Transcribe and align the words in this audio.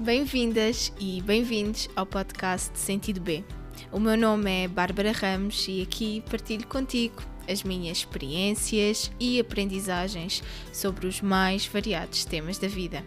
Bem-vindas 0.00 0.90
e 0.98 1.20
bem-vindos 1.20 1.86
ao 1.94 2.06
podcast 2.06 2.70
Sentido 2.78 3.20
B. 3.20 3.44
O 3.92 4.00
meu 4.00 4.16
nome 4.16 4.64
é 4.64 4.66
Bárbara 4.66 5.12
Ramos 5.12 5.66
e 5.68 5.82
aqui 5.82 6.24
partilho 6.30 6.66
contigo 6.66 7.22
as 7.46 7.62
minhas 7.62 7.98
experiências 7.98 9.12
e 9.20 9.38
aprendizagens 9.38 10.42
sobre 10.72 11.06
os 11.06 11.20
mais 11.20 11.66
variados 11.66 12.24
temas 12.24 12.56
da 12.56 12.66
vida. 12.66 13.04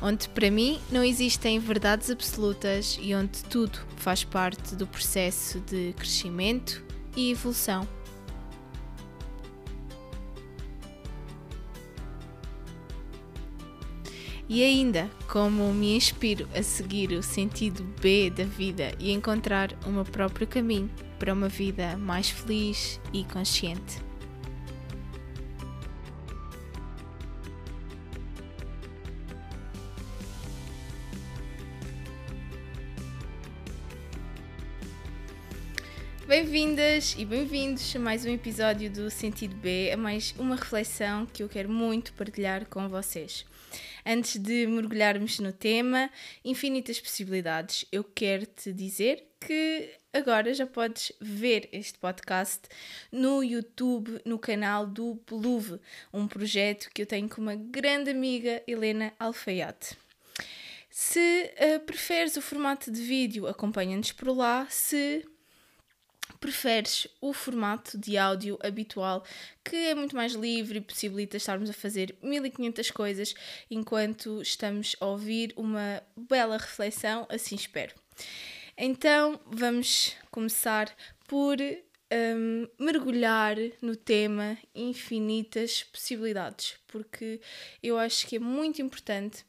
Onde 0.00 0.26
para 0.30 0.50
mim 0.50 0.80
não 0.90 1.04
existem 1.04 1.58
verdades 1.58 2.10
absolutas 2.10 2.98
e 3.02 3.14
onde 3.14 3.44
tudo 3.44 3.78
faz 3.98 4.24
parte 4.24 4.74
do 4.74 4.86
processo 4.86 5.60
de 5.60 5.92
crescimento 5.92 6.82
e 7.14 7.30
evolução. 7.30 7.86
E 14.54 14.62
ainda, 14.62 15.10
como 15.28 15.72
me 15.72 15.96
inspiro 15.96 16.46
a 16.54 16.62
seguir 16.62 17.10
o 17.12 17.22
sentido 17.22 17.82
B 18.02 18.28
da 18.28 18.44
vida 18.44 18.92
e 18.98 19.10
encontrar 19.10 19.72
o 19.86 19.88
meu 19.88 20.04
próprio 20.04 20.46
caminho 20.46 20.90
para 21.18 21.32
uma 21.32 21.48
vida 21.48 21.96
mais 21.96 22.28
feliz 22.28 23.00
e 23.14 23.24
consciente. 23.24 23.96
Bem-vindas 36.28 37.14
e 37.16 37.24
bem-vindos 37.24 37.96
a 37.96 37.98
mais 37.98 38.26
um 38.26 38.30
episódio 38.30 38.90
do 38.90 39.10
Sentido 39.10 39.56
B, 39.56 39.90
a 39.94 39.96
mais 39.96 40.34
uma 40.38 40.56
reflexão 40.56 41.24
que 41.24 41.42
eu 41.42 41.48
quero 41.48 41.70
muito 41.70 42.12
partilhar 42.12 42.66
com 42.66 42.86
vocês. 42.86 43.46
Antes 44.04 44.36
de 44.36 44.66
mergulharmos 44.66 45.38
no 45.38 45.52
tema 45.52 46.10
Infinitas 46.44 47.00
Possibilidades, 47.00 47.84
eu 47.92 48.02
quero 48.02 48.46
te 48.46 48.72
dizer 48.72 49.28
que 49.38 49.90
agora 50.12 50.52
já 50.52 50.66
podes 50.66 51.12
ver 51.20 51.68
este 51.72 51.98
podcast 52.00 52.62
no 53.12 53.44
YouTube, 53.44 54.20
no 54.24 54.40
canal 54.40 54.86
do 54.88 55.20
Bluve, 55.26 55.80
um 56.12 56.26
projeto 56.26 56.90
que 56.92 57.02
eu 57.02 57.06
tenho 57.06 57.28
com 57.28 57.40
uma 57.40 57.54
grande 57.54 58.10
amiga, 58.10 58.60
Helena 58.66 59.12
Alfaiate. 59.20 59.96
Se 60.90 61.54
uh, 61.54 61.80
preferes 61.80 62.36
o 62.36 62.42
formato 62.42 62.90
de 62.90 63.00
vídeo, 63.00 63.46
acompanha-nos 63.46 64.12
por 64.12 64.36
lá. 64.36 64.66
Se 64.68 65.24
preferes 66.42 67.06
o 67.20 67.32
formato 67.32 67.96
de 67.96 68.18
áudio 68.18 68.58
habitual, 68.60 69.24
que 69.64 69.76
é 69.76 69.94
muito 69.94 70.16
mais 70.16 70.32
livre 70.32 70.78
e 70.78 70.82
possibilita 70.82 71.36
estarmos 71.36 71.70
a 71.70 71.72
fazer 71.72 72.16
1500 72.20 72.90
coisas 72.90 73.34
enquanto 73.70 74.42
estamos 74.42 74.96
a 75.00 75.06
ouvir 75.06 75.54
uma 75.56 76.02
bela 76.16 76.58
reflexão, 76.58 77.26
assim 77.30 77.54
espero. 77.54 77.94
Então 78.76 79.40
vamos 79.46 80.16
começar 80.32 80.92
por 81.28 81.56
um, 82.12 82.68
mergulhar 82.78 83.56
no 83.80 83.96
tema 83.96 84.58
infinitas 84.74 85.82
possibilidades, 85.84 86.76
porque 86.86 87.40
eu 87.82 87.98
acho 87.98 88.26
que 88.26 88.36
é 88.36 88.38
muito 88.38 88.82
importante 88.82 89.44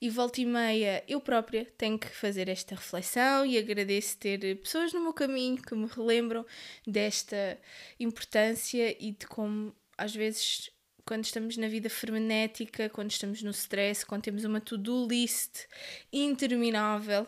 e 0.00 0.08
volta 0.08 0.40
e 0.40 0.46
meia 0.46 1.02
eu 1.08 1.20
própria 1.20 1.66
tenho 1.76 1.98
que 1.98 2.08
fazer 2.08 2.48
esta 2.48 2.76
reflexão 2.76 3.44
e 3.44 3.58
agradeço 3.58 4.16
ter 4.18 4.56
pessoas 4.58 4.92
no 4.92 5.00
meu 5.00 5.12
caminho 5.12 5.60
que 5.60 5.74
me 5.74 5.86
relembram 5.86 6.46
desta 6.86 7.58
importância 7.98 8.96
e 9.00 9.12
de 9.12 9.26
como 9.26 9.74
às 9.98 10.14
vezes 10.14 10.70
quando 11.04 11.24
estamos 11.24 11.56
na 11.58 11.68
vida 11.68 11.90
frenética, 11.90 12.88
quando 12.88 13.10
estamos 13.10 13.42
no 13.42 13.50
stress, 13.50 14.06
quando 14.06 14.22
temos 14.22 14.44
uma 14.44 14.60
to-do 14.60 15.06
list 15.06 15.66
interminável, 16.10 17.26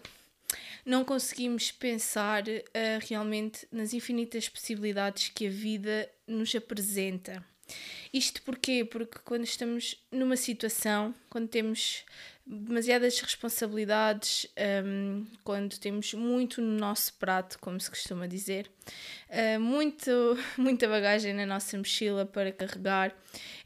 não 0.85 1.05
conseguimos 1.05 1.71
pensar 1.71 2.45
uh, 2.47 3.07
realmente 3.09 3.67
nas 3.71 3.93
infinitas 3.93 4.49
possibilidades 4.49 5.29
que 5.29 5.47
a 5.47 5.51
vida 5.51 6.11
nos 6.27 6.55
apresenta. 6.55 7.45
Isto 8.13 8.43
porquê? 8.43 8.85
Porque 8.85 9.19
quando 9.25 9.45
estamos 9.45 9.97
numa 10.11 10.37
situação, 10.37 11.15
quando 11.29 11.49
temos 11.49 12.05
demasiadas 12.47 13.19
responsabilidades, 13.19 14.47
um, 14.85 15.27
quando 15.43 15.77
temos 15.79 16.15
muito 16.15 16.63
no 16.63 16.79
nosso 16.79 17.13
prato, 17.15 17.59
como 17.59 17.81
se 17.81 17.91
costuma 17.91 18.29
dizer, 18.29 18.71
uh, 19.29 19.61
muito, 19.61 20.11
muita 20.57 20.87
bagagem 20.87 21.35
na 21.35 21.45
nossa 21.45 21.77
mochila 21.77 22.25
para 22.25 22.53
carregar, 22.53 23.13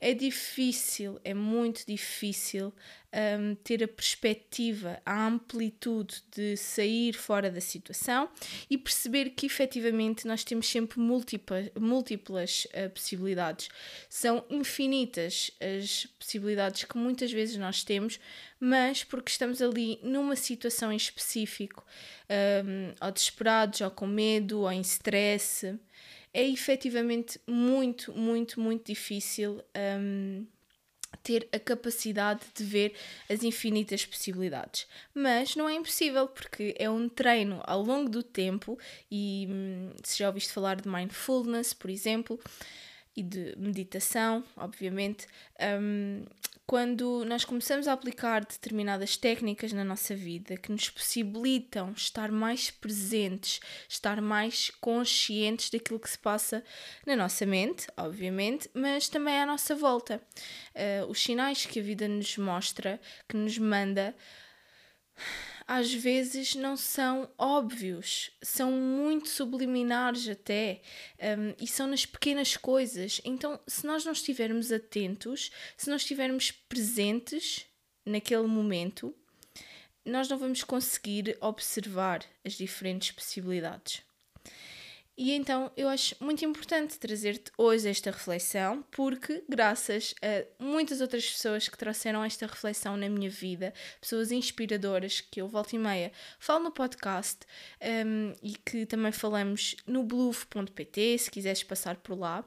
é 0.01 0.15
difícil, 0.15 1.21
é 1.23 1.35
muito 1.35 1.85
difícil 1.87 2.73
um, 3.13 3.55
ter 3.57 3.83
a 3.83 3.89
perspectiva, 3.89 5.01
a 5.05 5.27
amplitude 5.27 6.23
de 6.35 6.57
sair 6.57 7.13
fora 7.13 7.51
da 7.51 7.61
situação 7.61 8.29
e 8.69 8.79
perceber 8.79 9.31
que 9.31 9.47
efetivamente 9.47 10.27
nós 10.27 10.45
temos 10.45 10.69
sempre 10.69 11.01
múltiplas, 11.01 11.71
múltiplas 11.79 12.67
uh, 12.67 12.91
possibilidades. 12.91 13.69
São 14.09 14.45
infinitas 14.49 15.51
as 15.61 16.07
possibilidades 16.19 16.85
que 16.85 16.97
muitas 16.97 17.33
vezes 17.33 17.57
nós 17.57 17.83
temos, 17.83 18.19
mas 18.61 19.03
porque 19.03 19.31
estamos 19.31 19.63
ali 19.63 19.99
numa 20.03 20.37
situação 20.37 20.93
em 20.93 20.97
específico, 20.97 21.85
um, 22.29 22.93
ou 23.05 23.11
desesperados, 23.11 23.81
ou 23.81 23.91
com 23.91 24.07
medo, 24.07 24.61
ou 24.61 24.71
em 24.71 24.83
stress, 24.83 25.75
é 26.33 26.47
efetivamente 26.47 27.41
muito, 27.47 28.13
muito, 28.13 28.61
muito 28.61 28.87
difícil. 28.87 29.63
Um, 29.99 30.47
ter 31.23 31.49
a 31.53 31.59
capacidade 31.59 32.43
de 32.55 32.65
ver 32.65 32.95
as 33.29 33.43
infinitas 33.43 34.07
possibilidades. 34.07 34.87
Mas 35.13 35.57
não 35.57 35.69
é 35.69 35.75
impossível, 35.75 36.29
porque 36.29 36.75
é 36.79 36.89
um 36.89 37.09
treino 37.09 37.61
ao 37.65 37.83
longo 37.83 38.09
do 38.09 38.23
tempo, 38.23 38.79
e 39.11 39.47
hum, 39.51 39.91
se 40.05 40.19
já 40.19 40.29
ouviste 40.29 40.53
falar 40.53 40.81
de 40.81 40.89
mindfulness, 40.89 41.75
por 41.75 41.91
exemplo, 41.91 42.39
e 43.17 43.23
de 43.23 43.55
meditação, 43.59 44.45
obviamente, 44.57 45.27
um, 45.81 46.25
quando 46.71 47.25
nós 47.25 47.45
começamos 47.45 47.89
a 47.89 47.93
aplicar 47.93 48.45
determinadas 48.45 49.17
técnicas 49.17 49.73
na 49.73 49.83
nossa 49.83 50.15
vida 50.15 50.57
que 50.57 50.71
nos 50.71 50.89
possibilitam 50.89 51.91
estar 51.97 52.31
mais 52.31 52.71
presentes, 52.71 53.59
estar 53.89 54.23
mais 54.23 54.71
conscientes 54.81 55.69
daquilo 55.69 55.99
que 55.99 56.09
se 56.09 56.17
passa 56.17 56.63
na 57.05 57.17
nossa 57.17 57.45
mente, 57.45 57.89
obviamente, 57.97 58.71
mas 58.73 59.09
também 59.09 59.41
à 59.41 59.45
nossa 59.45 59.75
volta. 59.75 60.23
Uh, 60.73 61.11
os 61.11 61.21
sinais 61.21 61.67
que 61.67 61.81
a 61.81 61.83
vida 61.83 62.07
nos 62.07 62.39
mostra, 62.39 63.01
que 63.29 63.37
nos 63.37 63.59
manda, 63.59 64.15
às 65.71 65.95
vezes 65.95 66.57
não 66.57 66.77
são 66.77 67.31
óbvios, 67.39 68.33
são 68.43 68.73
muito 68.73 69.29
subliminares 69.29 70.29
até, 70.29 70.83
um, 71.39 71.55
e 71.63 71.67
são 71.69 71.87
nas 71.87 72.05
pequenas 72.05 72.57
coisas. 72.57 73.21
Então, 73.25 73.61
se 73.69 73.87
nós 73.87 74.05
não 74.05 74.11
estivermos 74.11 74.73
atentos, 74.73 75.53
se 75.77 75.89
não 75.89 75.97
estivermos 75.97 76.51
presentes 76.51 77.67
naquele 78.05 78.49
momento, 78.49 79.15
nós 80.05 80.29
não 80.29 80.37
vamos 80.37 80.65
conseguir 80.65 81.39
observar 81.41 82.25
as 82.45 82.55
diferentes 82.55 83.13
possibilidades. 83.13 84.03
E 85.21 85.33
então 85.35 85.71
eu 85.77 85.87
acho 85.87 86.17
muito 86.19 86.43
importante 86.47 86.99
trazer-te 86.99 87.53
hoje 87.59 87.87
esta 87.87 88.11
reflexão, 88.11 88.83
porque 88.91 89.45
graças 89.47 90.15
a 90.23 90.47
muitas 90.59 91.03
outras 91.03 91.31
pessoas 91.31 91.69
que 91.69 91.77
trouxeram 91.77 92.25
esta 92.25 92.47
reflexão 92.47 92.97
na 92.97 93.07
minha 93.07 93.29
vida, 93.29 93.75
pessoas 94.01 94.33
inspiradoras 94.33 95.21
que 95.21 95.43
eu 95.43 95.47
volto 95.47 95.75
e 95.75 95.79
meia 95.79 96.11
falo 96.39 96.65
no 96.65 96.71
podcast 96.71 97.41
um, 98.07 98.33
e 98.43 98.55
que 98.65 98.87
também 98.87 99.13
falamos 99.13 99.77
no 99.87 100.03
bluff.pt, 100.05 101.19
se 101.19 101.31
quiseres 101.31 101.63
passar 101.63 101.97
por 101.97 102.19
lá 102.19 102.43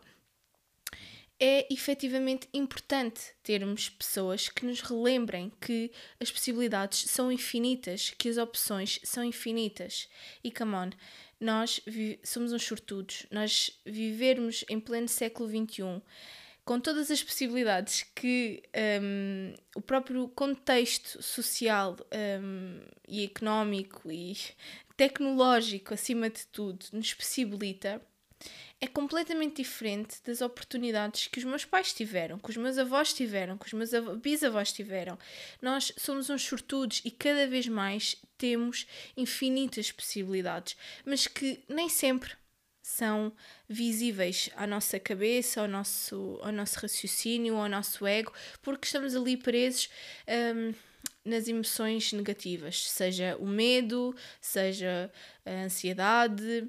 é 1.45 1.67
efetivamente 1.69 2.47
importante 2.53 3.33
termos 3.43 3.89
pessoas 3.89 4.47
que 4.47 4.65
nos 4.65 4.79
relembrem 4.79 5.51
que 5.59 5.91
as 6.17 6.31
possibilidades 6.31 7.09
são 7.09 7.29
infinitas, 7.29 8.13
que 8.17 8.29
as 8.29 8.37
opções 8.37 8.99
são 9.03 9.23
infinitas. 9.23 10.07
E 10.41 10.49
come 10.49 10.73
on, 10.73 10.89
nós 11.43 11.81
somos 12.23 12.53
uns 12.53 12.63
sortudos, 12.63 13.25
nós 13.29 13.79
vivermos 13.85 14.63
em 14.69 14.79
pleno 14.79 15.07
século 15.07 15.49
XXI 15.49 16.01
com 16.65 16.79
todas 16.79 17.11
as 17.11 17.21
possibilidades 17.21 18.05
que 18.15 18.63
um, 19.01 19.53
o 19.75 19.81
próprio 19.81 20.27
contexto 20.29 21.21
social 21.21 21.97
um, 22.41 22.79
e 23.07 23.25
económico 23.25 24.09
e 24.11 24.37
tecnológico, 24.95 25.93
acima 25.93 26.29
de 26.29 26.47
tudo, 26.47 26.85
nos 26.93 27.13
possibilita, 27.13 28.01
é 28.79 28.87
completamente 28.87 29.57
diferente 29.63 30.17
das 30.25 30.41
oportunidades 30.41 31.27
que 31.27 31.39
os 31.39 31.45
meus 31.45 31.63
pais 31.63 31.93
tiveram, 31.93 32.37
que 32.37 32.49
os 32.49 32.57
meus 32.57 32.77
avós 32.77 33.13
tiveram, 33.13 33.57
que 33.57 33.65
os 33.65 33.73
meus 33.73 33.91
bisavós 34.21 34.73
tiveram. 34.73 35.17
Nós 35.61 35.93
somos 35.97 36.29
uns 36.29 36.43
sortudos 36.43 37.01
e 37.05 37.11
cada 37.11 37.47
vez 37.47 37.67
mais 37.67 38.17
temos 38.37 38.85
infinitas 39.15 39.91
possibilidades, 39.91 40.75
mas 41.05 41.27
que 41.27 41.63
nem 41.69 41.87
sempre 41.87 42.31
são 42.81 43.31
visíveis 43.69 44.49
à 44.57 44.67
nossa 44.67 44.99
cabeça, 44.99 45.61
ao 45.61 45.67
nosso, 45.67 46.37
ao 46.41 46.51
nosso 46.51 46.79
raciocínio, 46.79 47.55
ao 47.55 47.69
nosso 47.69 48.05
ego, 48.05 48.33
porque 48.61 48.85
estamos 48.85 49.15
ali 49.15 49.37
presos. 49.37 49.89
Um, 50.27 50.73
nas 51.25 51.47
emoções 51.47 52.11
negativas, 52.11 52.89
seja 52.89 53.37
o 53.39 53.47
medo, 53.47 54.13
seja 54.41 55.09
a 55.45 55.51
ansiedade. 55.63 56.67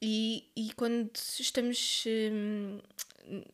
E, 0.00 0.50
e 0.56 0.72
quando 0.74 1.10
estamos 1.38 2.04
hum, 2.06 2.78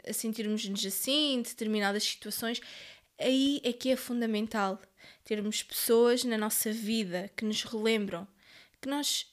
a 0.09 0.13
sentirmos-nos 0.13 0.85
assim 0.85 1.35
em 1.35 1.43
determinadas 1.43 2.05
situações, 2.05 2.61
aí 3.19 3.61
é 3.65 3.73
que 3.73 3.91
é 3.91 3.97
fundamental 3.97 4.81
termos 5.25 5.63
pessoas 5.63 6.25
na 6.25 6.39
nossa 6.39 6.73
vida 6.73 7.31
que 7.37 7.45
nos 7.45 7.63
relembram 7.63 8.27
que 8.81 8.89
nós 8.89 9.27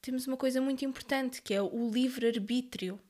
temos 0.00 0.26
uma 0.26 0.36
coisa 0.36 0.60
muito 0.60 0.84
importante 0.84 1.40
que 1.40 1.54
é 1.54 1.62
o 1.62 1.90
livre-arbítrio. 1.90 3.00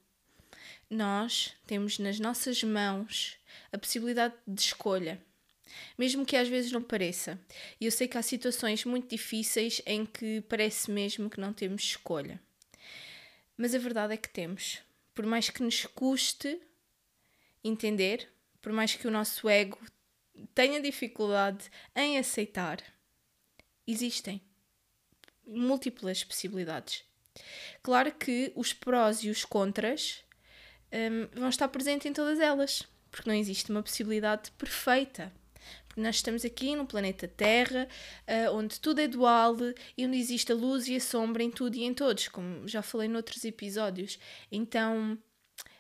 Nós 0.90 1.54
temos 1.66 1.98
nas 1.98 2.20
nossas 2.20 2.62
mãos 2.62 3.38
a 3.72 3.78
possibilidade 3.78 4.34
de 4.46 4.60
escolha, 4.60 5.20
mesmo 5.96 6.26
que 6.26 6.36
às 6.36 6.48
vezes 6.48 6.70
não 6.70 6.82
pareça. 6.82 7.40
E 7.80 7.86
eu 7.86 7.90
sei 7.90 8.06
que 8.06 8.18
há 8.18 8.22
situações 8.22 8.84
muito 8.84 9.08
difíceis 9.08 9.80
em 9.86 10.04
que 10.04 10.42
parece 10.42 10.90
mesmo 10.90 11.30
que 11.30 11.40
não 11.40 11.52
temos 11.52 11.82
escolha. 11.82 12.38
Mas 13.56 13.74
a 13.74 13.78
verdade 13.78 14.14
é 14.14 14.16
que 14.16 14.28
temos. 14.28 14.78
Por 15.14 15.26
mais 15.26 15.50
que 15.50 15.62
nos 15.62 15.84
custe 15.86 16.60
entender, 17.62 18.28
por 18.60 18.72
mais 18.72 18.94
que 18.94 19.06
o 19.06 19.10
nosso 19.10 19.48
ego 19.48 19.78
tenha 20.54 20.80
dificuldade 20.80 21.70
em 21.94 22.18
aceitar, 22.18 22.82
existem 23.86 24.40
múltiplas 25.46 26.24
possibilidades. 26.24 27.04
Claro 27.82 28.12
que 28.12 28.52
os 28.54 28.72
prós 28.72 29.22
e 29.24 29.30
os 29.30 29.44
contras 29.44 30.24
um, 30.92 31.40
vão 31.40 31.48
estar 31.48 31.68
presentes 31.68 32.06
em 32.06 32.12
todas 32.12 32.38
elas, 32.38 32.82
porque 33.10 33.28
não 33.28 33.36
existe 33.36 33.70
uma 33.70 33.82
possibilidade 33.82 34.50
perfeita. 34.52 35.32
Nós 35.96 36.16
estamos 36.16 36.44
aqui 36.44 36.74
no 36.74 36.86
planeta 36.86 37.28
Terra, 37.28 37.88
uh, 38.26 38.56
onde 38.56 38.80
tudo 38.80 39.00
é 39.00 39.08
dual 39.08 39.56
e 39.96 40.06
onde 40.06 40.16
existe 40.16 40.52
a 40.52 40.54
luz 40.54 40.88
e 40.88 40.96
a 40.96 41.00
sombra 41.00 41.42
em 41.42 41.50
tudo 41.50 41.76
e 41.76 41.84
em 41.84 41.92
todos, 41.92 42.28
como 42.28 42.66
já 42.66 42.82
falei 42.82 43.08
noutros 43.08 43.44
episódios. 43.44 44.18
Então, 44.50 45.18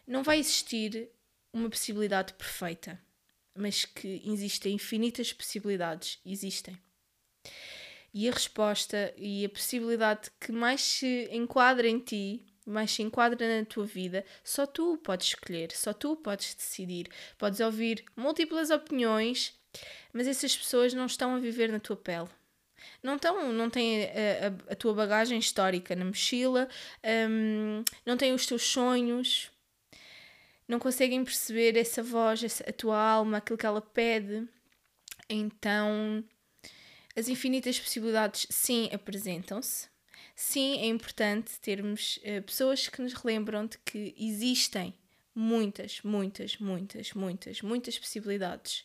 não 0.06 0.22
vai 0.22 0.38
existir 0.38 1.08
uma 1.52 1.68
possibilidade 1.68 2.32
perfeita, 2.34 3.00
mas 3.56 3.84
que 3.84 4.22
existem 4.24 4.74
infinitas 4.74 5.32
possibilidades. 5.32 6.20
Existem. 6.24 6.78
E 8.14 8.28
a 8.28 8.32
resposta 8.32 9.14
e 9.16 9.44
a 9.44 9.48
possibilidade 9.48 10.30
que 10.38 10.52
mais 10.52 10.82
se 10.82 11.28
enquadra 11.32 11.88
em 11.88 11.98
ti, 11.98 12.44
mais 12.66 12.90
se 12.90 13.02
enquadra 13.02 13.58
na 13.58 13.64
tua 13.64 13.86
vida, 13.86 14.24
só 14.44 14.66
tu 14.66 14.98
podes 14.98 15.28
escolher, 15.28 15.72
só 15.72 15.92
tu 15.92 16.16
podes 16.16 16.54
decidir. 16.54 17.08
Podes 17.38 17.60
ouvir 17.60 18.04
múltiplas 18.14 18.70
opiniões, 18.70 19.58
mas 20.12 20.26
essas 20.26 20.56
pessoas 20.56 20.94
não 20.94 21.06
estão 21.06 21.34
a 21.34 21.38
viver 21.38 21.70
na 21.70 21.80
tua 21.80 21.96
pele. 21.96 22.28
Não, 23.02 23.16
estão, 23.16 23.52
não 23.52 23.70
têm 23.70 24.04
a, 24.04 24.08
a, 24.08 24.72
a 24.72 24.76
tua 24.76 24.94
bagagem 24.94 25.38
histórica 25.38 25.94
na 25.94 26.04
mochila, 26.04 26.68
um, 27.30 27.84
não 28.04 28.16
têm 28.16 28.32
os 28.32 28.46
teus 28.46 28.62
sonhos, 28.62 29.50
não 30.66 30.78
conseguem 30.78 31.24
perceber 31.24 31.76
essa 31.76 32.02
voz, 32.02 32.42
essa, 32.42 32.68
a 32.68 32.72
tua 32.72 32.98
alma, 32.98 33.38
aquilo 33.38 33.58
que 33.58 33.66
ela 33.66 33.80
pede. 33.80 34.46
Então, 35.28 36.24
as 37.16 37.28
infinitas 37.28 37.78
possibilidades, 37.78 38.46
sim, 38.50 38.88
apresentam-se. 38.92 39.88
Sim, 40.34 40.78
é 40.78 40.86
importante 40.86 41.60
termos 41.60 42.18
uh, 42.18 42.42
pessoas 42.42 42.88
que 42.88 43.02
nos 43.02 43.12
relembram 43.12 43.66
de 43.66 43.78
que 43.78 44.14
existem 44.18 44.94
muitas, 45.34 46.00
muitas, 46.02 46.58
muitas, 46.58 47.12
muitas, 47.12 47.62
muitas 47.62 47.98
possibilidades. 47.98 48.84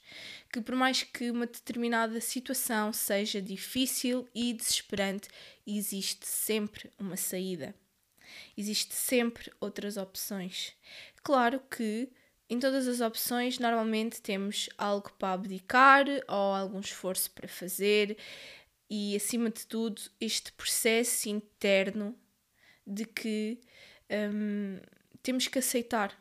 Que 0.51 0.61
por 0.61 0.75
mais 0.75 1.03
que 1.03 1.29
uma 1.31 1.45
determinada 1.45 2.19
situação 2.21 2.91
seja 2.93 3.41
difícil 3.41 4.27
e 4.33 4.53
desesperante, 4.53 5.29
existe 5.65 6.25
sempre 6.25 6.91
uma 6.99 7.17
saída. 7.17 7.75
Existe 8.57 8.93
sempre 8.93 9.51
outras 9.59 9.97
opções. 9.97 10.73
Claro 11.23 11.61
que 11.69 12.09
em 12.49 12.59
todas 12.59 12.87
as 12.87 13.01
opções, 13.01 13.59
normalmente 13.59 14.21
temos 14.21 14.69
algo 14.77 15.11
para 15.19 15.33
abdicar 15.33 16.05
ou 16.29 16.55
algum 16.55 16.79
esforço 16.79 17.29
para 17.31 17.47
fazer, 17.47 18.17
e 18.89 19.15
acima 19.17 19.49
de 19.49 19.65
tudo, 19.65 20.01
este 20.19 20.53
processo 20.53 21.27
interno 21.27 22.17
de 22.85 23.03
que 23.03 23.59
hum, 24.09 24.79
temos 25.21 25.47
que 25.49 25.59
aceitar 25.59 26.17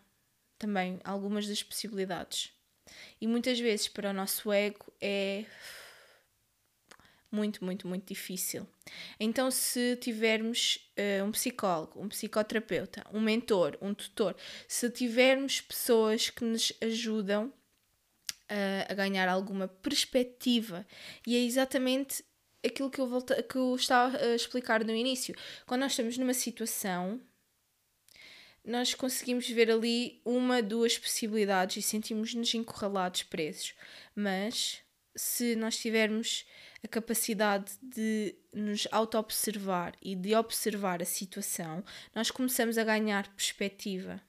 também 0.58 1.00
algumas 1.04 1.46
das 1.46 1.62
possibilidades. 1.62 2.52
E 3.20 3.26
muitas 3.26 3.58
vezes, 3.58 3.88
para 3.88 4.10
o 4.10 4.12
nosso 4.12 4.52
ego, 4.52 4.92
é 5.00 5.44
muito, 7.30 7.64
muito, 7.64 7.86
muito 7.86 8.06
difícil. 8.06 8.66
Então, 9.18 9.50
se 9.50 9.96
tivermos 9.96 10.78
uh, 10.96 11.24
um 11.24 11.32
psicólogo, 11.32 12.00
um 12.00 12.08
psicoterapeuta, 12.08 13.04
um 13.12 13.20
mentor, 13.20 13.76
um 13.82 13.92
tutor, 13.92 14.34
se 14.68 14.88
tivermos 14.90 15.60
pessoas 15.60 16.30
que 16.30 16.44
nos 16.44 16.72
ajudam 16.80 17.46
uh, 17.46 18.86
a 18.88 18.94
ganhar 18.94 19.28
alguma 19.28 19.68
perspectiva, 19.68 20.86
e 21.26 21.36
é 21.36 21.40
exatamente 21.40 22.24
aquilo 22.64 22.90
que 22.90 23.00
eu, 23.00 23.06
volta, 23.06 23.42
que 23.42 23.56
eu 23.56 23.74
estava 23.74 24.16
a 24.16 24.34
explicar 24.34 24.84
no 24.84 24.94
início. 24.94 25.34
Quando 25.66 25.82
nós 25.82 25.92
estamos 25.92 26.16
numa 26.18 26.34
situação, 26.34 27.20
nós 28.66 28.94
conseguimos 28.94 29.48
ver 29.48 29.70
ali 29.70 30.20
uma, 30.24 30.60
duas 30.60 30.98
possibilidades 30.98 31.76
e 31.76 31.82
sentimos-nos 31.82 32.52
encurralados, 32.52 33.22
presos. 33.22 33.74
Mas 34.14 34.82
se 35.14 35.54
nós 35.54 35.78
tivermos 35.78 36.44
a 36.84 36.88
capacidade 36.88 37.72
de 37.80 38.34
nos 38.52 38.88
auto-observar 38.90 39.94
e 40.02 40.16
de 40.16 40.34
observar 40.34 41.00
a 41.00 41.06
situação, 41.06 41.84
nós 42.14 42.30
começamos 42.30 42.76
a 42.76 42.84
ganhar 42.84 43.28
perspectiva. 43.34 44.20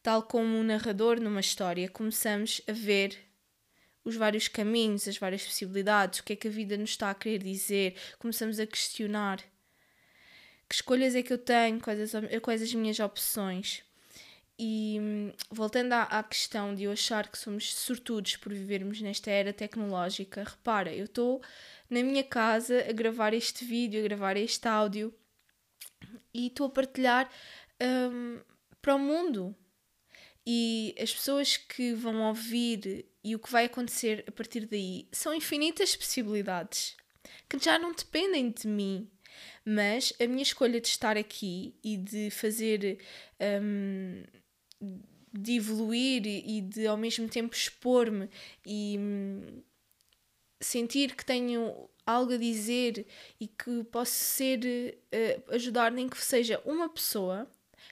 Tal 0.00 0.22
como 0.22 0.56
um 0.56 0.62
narrador 0.62 1.20
numa 1.20 1.40
história, 1.40 1.88
começamos 1.88 2.62
a 2.68 2.72
ver 2.72 3.18
os 4.04 4.16
vários 4.16 4.48
caminhos, 4.48 5.08
as 5.08 5.18
várias 5.18 5.44
possibilidades, 5.44 6.20
o 6.20 6.24
que 6.24 6.32
é 6.32 6.36
que 6.36 6.48
a 6.48 6.50
vida 6.50 6.76
nos 6.76 6.90
está 6.90 7.10
a 7.10 7.14
querer 7.14 7.38
dizer, 7.38 7.96
começamos 8.18 8.58
a 8.58 8.66
questionar 8.66 9.42
que 10.72 10.76
escolhas 10.76 11.14
é 11.14 11.22
que 11.22 11.30
eu 11.30 11.36
tenho, 11.36 11.78
quais 11.78 12.14
as, 12.14 12.40
quais 12.40 12.62
as 12.62 12.72
minhas 12.72 12.98
opções. 12.98 13.82
E 14.58 14.98
voltando 15.50 15.92
à, 15.92 16.04
à, 16.04 16.22
questão 16.22 16.74
de 16.74 16.84
eu 16.84 16.92
achar 16.92 17.30
que 17.30 17.36
somos 17.36 17.74
sortudos 17.74 18.36
por 18.36 18.54
vivermos 18.54 18.98
nesta 19.02 19.30
era 19.30 19.52
tecnológica, 19.52 20.42
repara, 20.42 20.90
eu 20.90 21.04
estou 21.04 21.42
na 21.90 22.02
minha 22.02 22.24
casa 22.24 22.86
a 22.88 22.92
gravar 22.92 23.34
este 23.34 23.66
vídeo, 23.66 24.00
a 24.00 24.02
gravar 24.02 24.34
este 24.38 24.66
áudio 24.66 25.12
e 26.32 26.46
estou 26.46 26.68
a 26.68 26.70
partilhar 26.70 27.30
um, 28.10 28.40
para 28.80 28.94
o 28.94 28.98
mundo. 28.98 29.54
E 30.46 30.94
as 30.98 31.12
pessoas 31.12 31.58
que 31.58 31.92
vão 31.92 32.28
ouvir 32.28 33.04
e 33.22 33.36
o 33.36 33.38
que 33.38 33.52
vai 33.52 33.66
acontecer 33.66 34.24
a 34.26 34.32
partir 34.32 34.64
daí 34.64 35.06
são 35.12 35.34
infinitas 35.34 35.94
possibilidades 35.94 36.96
que 37.46 37.58
já 37.58 37.78
não 37.78 37.92
dependem 37.92 38.50
de 38.50 38.66
mim. 38.66 39.11
Mas 39.64 40.12
a 40.20 40.26
minha 40.26 40.42
escolha 40.42 40.80
de 40.80 40.88
estar 40.88 41.16
aqui 41.16 41.74
e 41.82 41.96
de 41.96 42.30
fazer. 42.30 42.98
Um, 43.40 44.22
de 45.32 45.52
evoluir 45.56 46.26
e 46.26 46.60
de 46.60 46.86
ao 46.86 46.96
mesmo 46.96 47.26
tempo 47.26 47.54
expor-me 47.54 48.28
e 48.66 48.96
hum, 48.98 49.62
sentir 50.60 51.14
que 51.14 51.24
tenho 51.24 51.88
algo 52.06 52.34
a 52.34 52.36
dizer 52.36 53.06
e 53.40 53.46
que 53.48 53.82
posso 53.84 54.12
ser 54.12 54.98
uh, 55.12 55.54
ajudar 55.54 55.90
nem 55.90 56.08
que 56.08 56.22
seja 56.22 56.60
uma 56.66 56.88
pessoa 56.88 57.50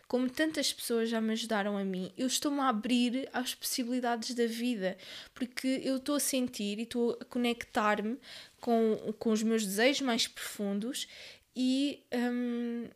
como 0.09 0.28
tantas 0.28 0.73
pessoas 0.73 1.09
já 1.09 1.20
me 1.20 1.32
ajudaram 1.32 1.76
a 1.76 1.85
mim, 1.85 2.12
eu 2.16 2.26
estou-me 2.26 2.61
a 2.61 2.68
abrir 2.68 3.28
às 3.32 3.54
possibilidades 3.54 4.35
da 4.35 4.47
vida, 4.47 4.97
porque 5.35 5.80
eu 5.85 5.97
estou 5.97 6.16
a 6.16 6.20
sentir 6.20 6.78
e 6.78 6.82
estou 6.82 7.16
a 7.20 7.25
conectar-me 7.25 8.18
com, 8.61 9.14
com 9.18 9.30
os 9.30 9.42
meus 9.42 9.64
desejos 9.64 10.02
mais 10.02 10.26
profundos 10.26 11.06
e 11.54 12.02
um, 12.12 12.88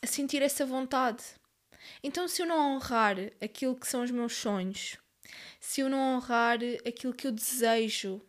a 0.00 0.06
sentir 0.06 0.42
essa 0.42 0.64
vontade. 0.64 1.22
Então, 2.02 2.28
se 2.28 2.42
eu 2.42 2.46
não 2.46 2.76
honrar 2.76 3.16
aquilo 3.40 3.76
que 3.76 3.86
são 3.86 4.02
os 4.02 4.10
meus 4.10 4.34
sonhos, 4.34 4.96
se 5.60 5.80
eu 5.80 5.88
não 5.88 6.16
honrar 6.16 6.58
aquilo 6.86 7.14
que 7.14 7.26
eu 7.26 7.32
desejo, 7.32 8.20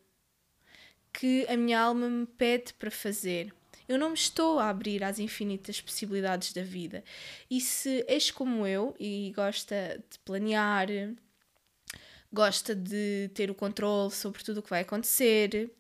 que 1.12 1.46
a 1.48 1.56
minha 1.56 1.80
alma 1.80 2.10
me 2.10 2.25
pede 2.25 2.74
para 2.74 2.89
fazer. 2.89 3.53
Eu 3.88 3.98
não 3.98 4.10
me 4.10 4.16
estou 4.16 4.60
a 4.60 4.70
abrir 4.70 5.04
às 5.04 5.20
infinitas 5.20 5.82
possibilidades 5.82 6.54
da 6.54 6.63
vida. 6.63 7.04
E 7.50 7.60
se 7.60 8.04
és 8.08 8.32
como 8.32 8.66
eu 8.66 8.96
e 9.00 9.32
gosta 9.36 10.04
de 10.10 10.20
planear, 10.20 10.88
gosta 12.32 12.74
de 12.74 13.30
ter 13.34 13.52
o 13.52 13.56
controle 13.56 14.12
sobre 14.12 14.44
tudo 14.44 14.60
o 14.60 14.63
que 14.63 14.70
vai 14.70 14.82
acontecer, 14.82 15.72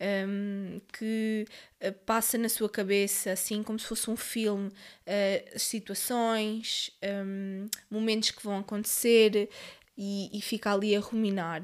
um, 0.00 0.80
que 0.92 1.44
uh, 1.84 1.92
passa 2.06 2.38
na 2.38 2.48
sua 2.48 2.70
cabeça, 2.70 3.32
assim 3.32 3.62
como 3.62 3.78
se 3.78 3.86
fosse 3.86 4.08
um 4.10 4.16
filme, 4.16 4.68
uh, 4.68 5.58
situações, 5.58 6.90
um, 7.02 7.68
momentos 7.90 8.30
que 8.30 8.42
vão 8.42 8.58
acontecer 8.58 9.50
e, 9.96 10.30
e 10.32 10.40
fica 10.40 10.72
ali 10.72 10.96
a 10.96 11.00
ruminar. 11.00 11.62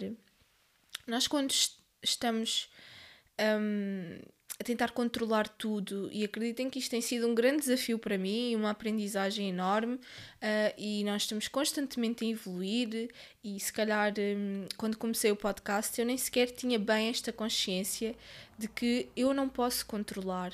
Nós, 1.07 1.27
quando 1.27 1.51
est 1.51 1.77
estamos 2.03 2.71
um, 3.41 4.21
a 4.59 4.65
tentar 4.65 4.93
controlar 4.93 5.49
tudo 5.49 6.09
e 6.13 6.25
acreditem 6.25 6.71
que 6.71 6.79
isto 6.79 6.91
tem 6.91 7.01
sido 7.01 7.29
um 7.29 7.35
grande 7.35 7.61
desafio 7.61 7.99
para 7.99 8.17
mim 8.17 8.51
e 8.51 8.57
uma 8.57 8.71
aprendizagem 8.71 9.51
enorme 9.51 9.97
uh, 9.97 10.01
e 10.79 11.05
nós 11.05 11.23
estamos 11.23 11.47
constantemente 11.47 12.25
a 12.25 12.29
evoluir 12.29 13.11
e 13.45 13.61
se 13.61 13.73
calhar 13.73 14.15
um, 14.19 14.67
quando 14.77 14.97
comecei 14.97 15.31
o 15.31 15.37
podcast 15.37 16.01
eu 16.01 16.07
nem 16.07 16.17
sequer 16.17 16.51
tinha 16.51 16.79
bem 16.79 17.09
esta 17.09 17.33
consciência 17.33 18.15
de 18.59 18.67
que 18.67 19.09
eu 19.15 19.35
não 19.35 19.49
posso 19.49 19.85
controlar 19.85 20.53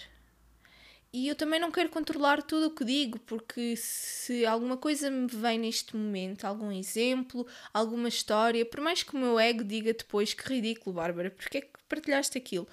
e 1.13 1.29
eu 1.29 1.35
também 1.35 1.61
não 1.61 1.71
quero 1.71 1.91
controlar 1.91 2.43
tudo 2.43 2.69
o 2.69 2.71
que 2.71 2.85
digo, 2.85 3.19
porque 3.21 3.77
se 3.77 4.47
alguma 4.47 4.79
coisa 4.79 5.11
me 5.11 5.27
vem 5.27 5.59
neste 5.59 5.95
momento, 5.95 6.47
algum 6.47 6.73
exemplo, 6.73 7.47
alguma 7.73 8.09
história, 8.09 8.65
por 8.65 8.81
mais 8.81 9.03
que 9.03 9.15
o 9.15 9.19
meu 9.19 9.39
ego 9.39 9.63
diga 9.63 9.93
depois 9.93 10.33
que 10.33 10.49
ridículo, 10.49 10.97
Bárbara, 10.97 11.31
porque 11.31 11.59
é 11.59 11.61
que 11.61 11.69
partilhaste 11.87 12.39
aquilo? 12.39 12.67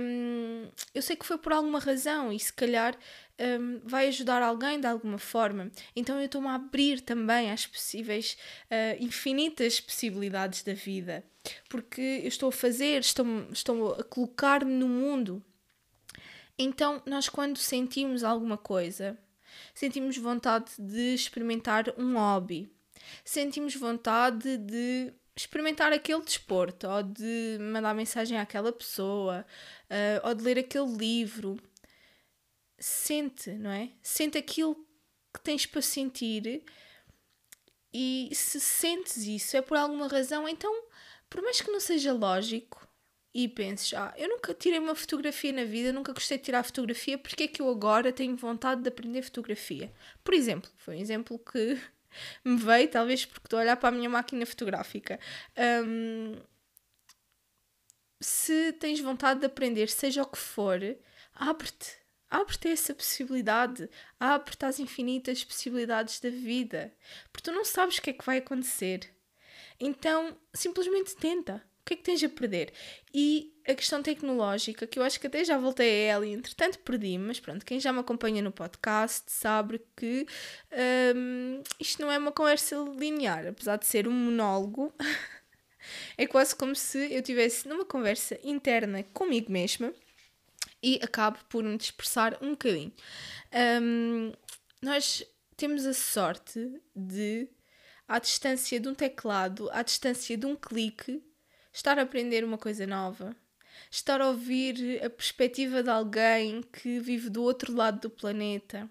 Um, 0.00 0.68
eu 0.92 1.00
sei 1.00 1.14
que 1.14 1.24
foi 1.24 1.38
por 1.38 1.52
alguma 1.52 1.78
razão 1.78 2.32
e 2.32 2.38
se 2.38 2.52
calhar 2.52 2.98
um, 3.38 3.80
vai 3.84 4.08
ajudar 4.08 4.42
alguém 4.42 4.80
de 4.80 4.86
alguma 4.86 5.16
forma. 5.16 5.70
Então 5.94 6.18
eu 6.18 6.26
estou-me 6.26 6.48
a 6.48 6.56
abrir 6.56 7.00
também 7.00 7.48
às 7.50 7.64
possíveis, 7.64 8.36
uh, 8.70 9.02
infinitas 9.02 9.80
possibilidades 9.80 10.64
da 10.64 10.74
vida, 10.74 11.24
porque 11.68 12.20
eu 12.22 12.28
estou 12.28 12.48
a 12.48 12.52
fazer, 12.52 13.00
estou, 13.00 13.26
estou 13.52 13.94
a 13.94 14.02
colocar-me 14.02 14.72
no 14.72 14.88
mundo 14.88 15.42
então, 16.62 17.02
nós, 17.06 17.28
quando 17.28 17.58
sentimos 17.58 18.24
alguma 18.24 18.56
coisa, 18.56 19.18
sentimos 19.74 20.16
vontade 20.16 20.72
de 20.78 21.14
experimentar 21.14 21.86
um 21.98 22.14
hobby, 22.14 22.72
sentimos 23.24 23.74
vontade 23.74 24.56
de 24.58 25.12
experimentar 25.34 25.92
aquele 25.92 26.22
desporto, 26.22 26.86
ou 26.86 27.02
de 27.02 27.58
mandar 27.60 27.94
mensagem 27.94 28.38
àquela 28.38 28.72
pessoa, 28.72 29.46
uh, 29.90 30.28
ou 30.28 30.34
de 30.34 30.42
ler 30.44 30.58
aquele 30.58 30.92
livro. 30.96 31.58
Sente, 32.78 33.50
não 33.52 33.70
é? 33.70 33.90
Sente 34.02 34.36
aquilo 34.36 34.74
que 35.32 35.40
tens 35.40 35.64
para 35.64 35.80
sentir 35.80 36.64
e 37.92 38.30
se 38.32 38.58
sentes 38.58 39.18
isso 39.18 39.56
é 39.56 39.62
por 39.62 39.76
alguma 39.76 40.08
razão, 40.08 40.48
então, 40.48 40.86
por 41.28 41.42
mais 41.42 41.60
que 41.60 41.70
não 41.70 41.80
seja 41.80 42.12
lógico, 42.12 42.81
e 43.34 43.48
penses, 43.48 43.94
ah, 43.94 44.12
eu 44.16 44.28
nunca 44.28 44.52
tirei 44.52 44.78
uma 44.78 44.94
fotografia 44.94 45.52
na 45.52 45.64
vida, 45.64 45.92
nunca 45.92 46.12
gostei 46.12 46.36
de 46.36 46.44
tirar 46.44 46.62
fotografia, 46.62 47.16
porque 47.16 47.44
é 47.44 47.48
que 47.48 47.62
eu 47.62 47.70
agora 47.70 48.12
tenho 48.12 48.36
vontade 48.36 48.82
de 48.82 48.88
aprender 48.88 49.22
fotografia? 49.22 49.92
Por 50.22 50.34
exemplo, 50.34 50.70
foi 50.76 50.96
um 50.96 51.00
exemplo 51.00 51.38
que 51.38 51.80
me 52.44 52.56
veio, 52.56 52.88
talvez 52.88 53.24
porque 53.24 53.46
estou 53.46 53.58
a 53.58 53.62
olhar 53.62 53.76
para 53.76 53.88
a 53.88 53.92
minha 53.92 54.10
máquina 54.10 54.44
fotográfica. 54.44 55.18
Um, 55.86 56.36
se 58.20 58.72
tens 58.74 59.00
vontade 59.00 59.40
de 59.40 59.46
aprender, 59.46 59.88
seja 59.88 60.22
o 60.22 60.26
que 60.26 60.38
for, 60.38 60.80
abre-te. 61.34 62.02
Abre-te 62.30 62.68
essa 62.68 62.94
possibilidade. 62.94 63.90
Abre-te 64.18 64.64
às 64.64 64.78
infinitas 64.78 65.44
possibilidades 65.44 66.18
da 66.18 66.30
vida. 66.30 66.90
Porque 67.30 67.50
tu 67.50 67.54
não 67.54 67.62
sabes 67.62 67.98
o 67.98 68.02
que 68.02 68.08
é 68.08 68.12
que 68.14 68.24
vai 68.24 68.38
acontecer. 68.38 69.10
Então, 69.78 70.34
simplesmente 70.54 71.14
tenta 71.14 71.62
o 71.82 71.84
que 71.84 71.94
é 71.94 71.96
que 71.96 72.04
tens 72.04 72.22
a 72.22 72.28
perder? 72.28 72.72
E 73.12 73.52
a 73.66 73.74
questão 73.74 74.02
tecnológica, 74.02 74.86
que 74.86 74.98
eu 74.98 75.02
acho 75.02 75.18
que 75.18 75.26
até 75.26 75.44
já 75.44 75.58
voltei 75.58 75.88
a 75.88 76.12
ela 76.12 76.26
e 76.26 76.32
entretanto 76.32 76.78
perdi, 76.78 77.18
mas 77.18 77.40
pronto, 77.40 77.64
quem 77.66 77.80
já 77.80 77.92
me 77.92 77.98
acompanha 77.98 78.40
no 78.40 78.52
podcast 78.52 79.24
sabe 79.26 79.80
que 79.96 80.24
um, 81.16 81.62
isto 81.80 82.00
não 82.00 82.10
é 82.10 82.18
uma 82.18 82.30
conversa 82.30 82.76
linear, 82.96 83.48
apesar 83.48 83.76
de 83.76 83.86
ser 83.86 84.06
um 84.06 84.12
monólogo. 84.12 84.92
é 86.16 86.24
quase 86.26 86.54
como 86.54 86.76
se 86.76 87.12
eu 87.12 87.18
estivesse 87.18 87.68
numa 87.68 87.84
conversa 87.84 88.38
interna 88.44 89.02
comigo 89.12 89.50
mesma 89.50 89.92
e 90.80 91.00
acabo 91.02 91.38
por 91.48 91.64
me 91.64 91.76
dispersar 91.76 92.38
um 92.40 92.50
bocadinho. 92.50 92.92
Um, 93.82 94.32
nós 94.80 95.24
temos 95.56 95.84
a 95.84 95.92
sorte 95.92 96.80
de, 96.94 97.48
à 98.06 98.20
distância 98.20 98.78
de 98.78 98.88
um 98.88 98.94
teclado, 98.94 99.68
à 99.72 99.82
distância 99.82 100.36
de 100.36 100.46
um 100.46 100.54
clique, 100.54 101.22
estar 101.72 101.98
a 101.98 102.02
aprender 102.02 102.44
uma 102.44 102.58
coisa 102.58 102.86
nova, 102.86 103.34
estar 103.90 104.20
a 104.20 104.28
ouvir 104.28 105.02
a 105.04 105.08
perspectiva 105.08 105.82
de 105.82 105.90
alguém 105.90 106.62
que 106.62 106.98
vive 107.00 107.30
do 107.30 107.42
outro 107.42 107.74
lado 107.74 108.00
do 108.00 108.10
planeta, 108.10 108.88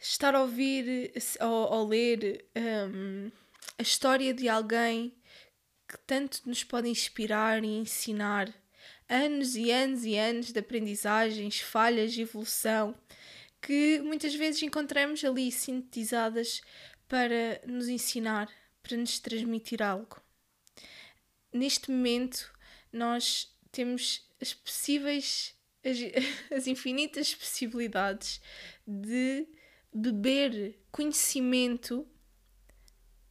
estar 0.00 0.34
a 0.34 0.40
ouvir 0.40 1.12
ou, 1.40 1.72
ou 1.72 1.88
ler 1.88 2.46
um, 2.56 3.30
a 3.78 3.82
história 3.82 4.32
de 4.32 4.48
alguém 4.48 5.14
que 5.86 5.98
tanto 6.06 6.40
nos 6.46 6.64
pode 6.64 6.88
inspirar 6.88 7.62
e 7.62 7.68
ensinar. 7.68 8.52
Anos 9.08 9.56
e 9.56 9.70
anos 9.70 10.06
e 10.06 10.16
anos 10.16 10.52
de 10.52 10.58
aprendizagens, 10.58 11.60
falhas, 11.60 12.16
evolução, 12.16 12.94
que 13.60 14.00
muitas 14.00 14.34
vezes 14.34 14.62
encontramos 14.62 15.22
ali 15.22 15.52
sintetizadas 15.52 16.62
para 17.06 17.60
nos 17.66 17.88
ensinar, 17.88 18.48
para 18.82 18.96
nos 18.96 19.18
transmitir 19.18 19.82
algo 19.82 20.21
neste 21.52 21.90
momento 21.90 22.52
nós 22.92 23.54
temos 23.70 24.28
as 24.40 24.52
possíveis, 24.52 25.54
as, 25.84 25.98
as 26.56 26.66
infinitas 26.66 27.34
possibilidades 27.34 28.40
de 28.86 29.46
beber 29.92 30.78
conhecimento 30.90 32.06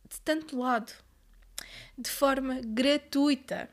de 0.10 0.20
tanto 0.22 0.58
lado, 0.58 0.92
de 1.98 2.10
forma 2.10 2.62
gratuita. 2.62 3.70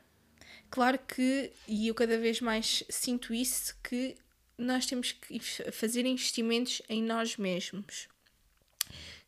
Claro 0.69 0.99
que, 0.99 1.51
e 1.67 1.87
eu 1.87 1.95
cada 1.95 2.17
vez 2.17 2.39
mais 2.39 2.83
sinto 2.89 3.33
isso, 3.33 3.75
que 3.83 4.15
nós 4.57 4.85
temos 4.85 5.11
que 5.11 5.39
fazer 5.71 6.05
investimentos 6.05 6.81
em 6.87 7.01
nós 7.01 7.37
mesmos. 7.37 8.07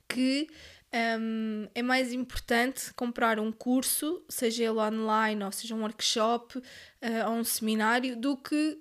Que 0.07 0.47
um, 0.93 1.67
é 1.73 1.81
mais 1.81 2.11
importante 2.11 2.93
comprar 2.93 3.39
um 3.39 3.51
curso, 3.51 4.23
seja 4.27 4.63
ele 4.65 4.79
online 4.79 5.43
ou 5.43 5.51
seja 5.51 5.73
um 5.73 5.81
workshop 5.81 6.57
uh, 6.57 6.63
ou 7.29 7.35
um 7.35 7.43
seminário, 7.43 8.15
do 8.15 8.35
que 8.35 8.77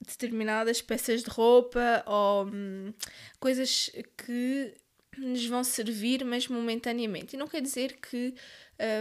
determinadas 0.00 0.82
peças 0.82 1.22
de 1.22 1.30
roupa 1.30 2.02
ou 2.06 2.46
um, 2.46 2.92
coisas 3.38 3.90
que 4.16 4.74
nos 5.16 5.46
vão 5.46 5.62
servir, 5.62 6.24
mas 6.24 6.48
momentaneamente. 6.48 7.36
E 7.36 7.38
não 7.38 7.46
quer 7.46 7.62
dizer 7.62 7.98
que 8.00 8.34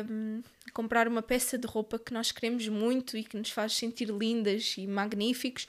um, 0.09 0.41
comprar 0.73 1.07
uma 1.07 1.23
peça 1.23 1.57
de 1.57 1.65
roupa 1.65 1.97
que 1.97 2.13
nós 2.13 2.31
queremos 2.31 2.67
muito 2.67 3.17
e 3.17 3.23
que 3.23 3.35
nos 3.35 3.49
faz 3.49 3.73
sentir 3.73 4.09
lindas 4.09 4.75
e 4.77 4.85
magníficos 4.85 5.67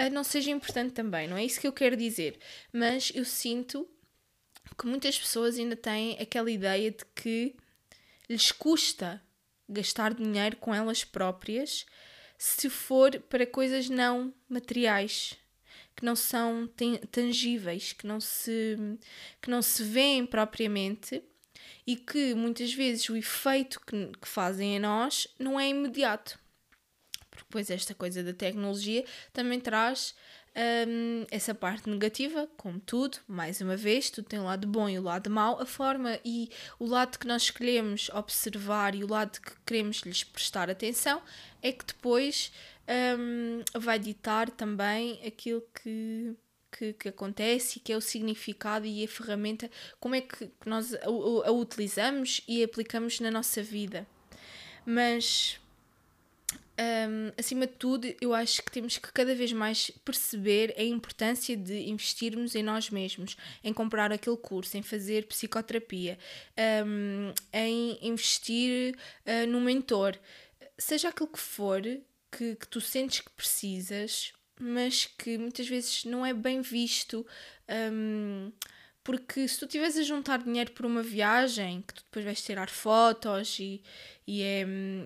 uh, 0.00 0.10
não 0.12 0.22
seja 0.22 0.52
importante 0.52 0.92
também, 0.92 1.26
não 1.26 1.36
é 1.36 1.44
isso 1.44 1.60
que 1.60 1.66
eu 1.66 1.72
quero 1.72 1.96
dizer. 1.96 2.38
Mas 2.72 3.10
eu 3.14 3.24
sinto 3.24 3.88
que 4.76 4.86
muitas 4.86 5.18
pessoas 5.18 5.58
ainda 5.58 5.76
têm 5.76 6.18
aquela 6.20 6.50
ideia 6.50 6.90
de 6.90 7.04
que 7.14 7.54
lhes 8.28 8.52
custa 8.52 9.22
gastar 9.68 10.14
dinheiro 10.14 10.56
com 10.56 10.74
elas 10.74 11.04
próprias 11.04 11.86
se 12.36 12.70
for 12.70 13.20
para 13.28 13.46
coisas 13.46 13.90
não 13.90 14.32
materiais, 14.48 15.36
que 15.94 16.04
não 16.04 16.16
são 16.16 16.66
tangíveis, 17.10 17.92
que 17.92 18.06
não 18.06 18.18
se, 18.18 18.78
que 19.42 19.50
não 19.50 19.60
se 19.60 19.84
veem 19.84 20.24
propriamente 20.24 21.22
e 21.86 21.96
que 21.96 22.34
muitas 22.34 22.72
vezes 22.72 23.08
o 23.10 23.16
efeito 23.16 23.78
que, 23.86 24.06
que 24.18 24.26
fazem 24.26 24.76
a 24.76 24.80
nós 24.80 25.28
não 25.38 25.60
é 25.60 25.68
imediato. 25.68 26.38
Porque 27.30 27.44
depois 27.44 27.70
esta 27.70 27.94
coisa 27.94 28.22
da 28.22 28.32
tecnologia 28.32 29.04
também 29.32 29.60
traz 29.60 30.14
um, 30.56 31.26
essa 31.30 31.54
parte 31.54 31.88
negativa, 31.88 32.48
como 32.56 32.80
tudo, 32.80 33.18
mais 33.28 33.60
uma 33.60 33.76
vez, 33.76 34.10
tudo 34.10 34.26
tem 34.26 34.38
o 34.38 34.44
lado 34.44 34.66
bom 34.66 34.88
e 34.88 34.98
o 34.98 35.02
lado 35.02 35.30
mau, 35.30 35.60
a 35.60 35.66
forma 35.66 36.18
e 36.24 36.50
o 36.78 36.86
lado 36.86 37.18
que 37.18 37.26
nós 37.26 37.42
escolhemos 37.42 38.08
observar 38.10 38.94
e 38.94 39.04
o 39.04 39.08
lado 39.08 39.40
que 39.40 39.52
queremos 39.64 40.00
lhes 40.00 40.24
prestar 40.24 40.68
atenção 40.68 41.22
é 41.62 41.70
que 41.72 41.86
depois 41.86 42.52
vai 43.78 43.98
ditar 43.98 44.50
também 44.50 45.20
aquilo 45.24 45.62
que, 45.74 46.34
que, 46.72 46.92
que, 46.94 47.08
acontece 47.08 47.78
e 47.78 47.80
que 47.80 47.92
é 47.92 47.96
o 47.96 48.00
significado 48.00 48.86
e 48.86 49.04
a 49.04 49.08
ferramenta, 49.08 49.70
como 50.00 50.14
é 50.14 50.20
que 50.20 50.50
nós 50.66 50.94
a, 50.94 51.06
a 51.06 51.52
utilizamos 51.52 52.40
e 52.48 52.62
aplicamos 52.62 53.20
na 53.20 53.30
nossa 53.30 53.62
vida. 53.62 54.06
Mas 54.84 55.60
um, 56.78 57.32
acima 57.38 57.66
de 57.66 57.74
tudo, 57.74 58.14
eu 58.20 58.32
acho 58.34 58.62
que 58.62 58.70
temos 58.70 58.96
que 58.96 59.12
cada 59.12 59.34
vez 59.34 59.52
mais 59.52 59.90
perceber 60.04 60.74
a 60.78 60.82
importância 60.82 61.56
de 61.56 61.88
investirmos 61.88 62.54
em 62.54 62.62
nós 62.62 62.90
mesmos, 62.90 63.36
em 63.62 63.72
comprar 63.72 64.12
aquele 64.12 64.36
curso, 64.36 64.76
em 64.76 64.82
fazer 64.82 65.26
psicoterapia, 65.26 66.18
um, 66.86 67.32
em 67.52 67.98
investir 68.00 68.96
uh, 69.26 69.46
no 69.46 69.60
mentor, 69.60 70.18
seja 70.78 71.08
aquilo 71.08 71.28
que 71.28 71.38
for 71.38 71.82
que, 71.82 72.54
que 72.56 72.68
tu 72.68 72.80
sentes 72.80 73.20
que 73.20 73.30
precisas, 73.30 74.32
mas 74.58 75.06
que 75.06 75.36
muitas 75.36 75.68
vezes 75.68 76.04
não 76.04 76.24
é 76.24 76.32
bem 76.32 76.60
visto. 76.60 77.26
Um, 77.92 78.52
Porque 79.10 79.48
se 79.48 79.58
tu 79.58 79.64
estiveres 79.64 79.96
a 79.96 80.04
juntar 80.04 80.38
dinheiro 80.38 80.70
por 80.70 80.86
uma 80.86 81.02
viagem, 81.02 81.82
que 81.82 81.94
tu 81.94 82.04
depois 82.04 82.24
vais 82.24 82.40
tirar 82.40 82.70
fotos 82.70 83.58
e, 83.58 83.82
e 84.24 84.40
é, 84.40 84.64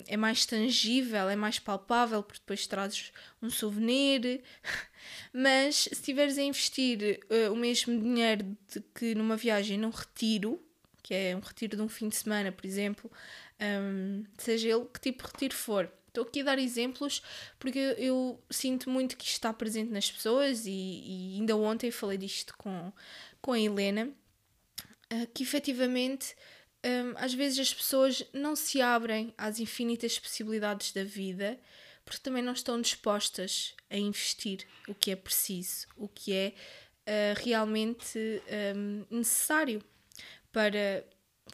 é 0.09 0.15
mais 0.15 0.45
tangível, 0.45 1.27
é 1.27 1.35
mais 1.35 1.57
palpável, 1.57 2.21
porque 2.21 2.39
depois 2.39 2.67
trazes 2.67 3.11
um 3.41 3.49
souvenir. 3.49 4.43
Mas 5.33 5.77
se 5.77 5.93
estiveres 5.93 6.37
a 6.37 6.43
investir 6.43 7.19
uh, 7.31 7.51
o 7.51 7.55
mesmo 7.55 7.99
dinheiro 7.99 8.55
que 8.93 9.15
numa 9.15 9.35
viagem 9.35 9.79
num 9.79 9.89
retiro, 9.89 10.61
que 11.01 11.15
é 11.15 11.35
um 11.35 11.39
retiro 11.39 11.75
de 11.75 11.81
um 11.81 11.89
fim 11.89 12.07
de 12.07 12.15
semana, 12.15 12.51
por 12.51 12.67
exemplo, 12.67 13.11
um, 13.59 14.23
seja 14.37 14.69
ele 14.69 14.85
que 14.85 14.99
tipo 14.99 15.23
de 15.23 15.31
retiro 15.31 15.55
for. 15.55 15.91
Estou 16.09 16.23
aqui 16.23 16.41
a 16.41 16.43
dar 16.45 16.59
exemplos 16.59 17.21
porque 17.59 17.77
eu, 17.77 17.91
eu 17.97 18.43
sinto 18.49 18.89
muito 18.89 19.17
que 19.17 19.25
isto 19.25 19.33
está 19.33 19.51
presente 19.51 19.91
nas 19.91 20.09
pessoas 20.09 20.65
e, 20.65 20.71
e, 20.71 21.35
ainda 21.39 21.57
ontem 21.57 21.91
falei 21.91 22.17
disto 22.17 22.55
com, 22.57 22.93
com 23.45 23.51
a 23.51 23.59
Helena, 23.59 24.09
uh, 25.13 25.27
que 25.31 25.43
efetivamente 25.43 26.35
um, 26.83 27.13
às 27.15 27.31
vezes 27.31 27.59
as 27.59 27.71
pessoas 27.71 28.23
não 28.33 28.55
se 28.55 28.81
abrem 28.81 29.35
às 29.37 29.59
infinitas 29.59 30.17
possibilidades 30.17 30.91
da 30.91 31.03
vida 31.03 31.59
porque 32.03 32.23
também 32.23 32.41
não 32.41 32.53
estão 32.53 32.81
dispostas 32.81 33.75
a 33.87 33.97
investir 33.97 34.65
o 34.87 34.95
que 34.95 35.11
é 35.11 35.15
preciso, 35.15 35.85
o 35.95 36.07
que 36.07 36.33
é 36.33 36.53
uh, 37.07 37.39
realmente 37.43 38.19
um, 38.75 39.05
necessário 39.15 39.79
para 40.51 41.05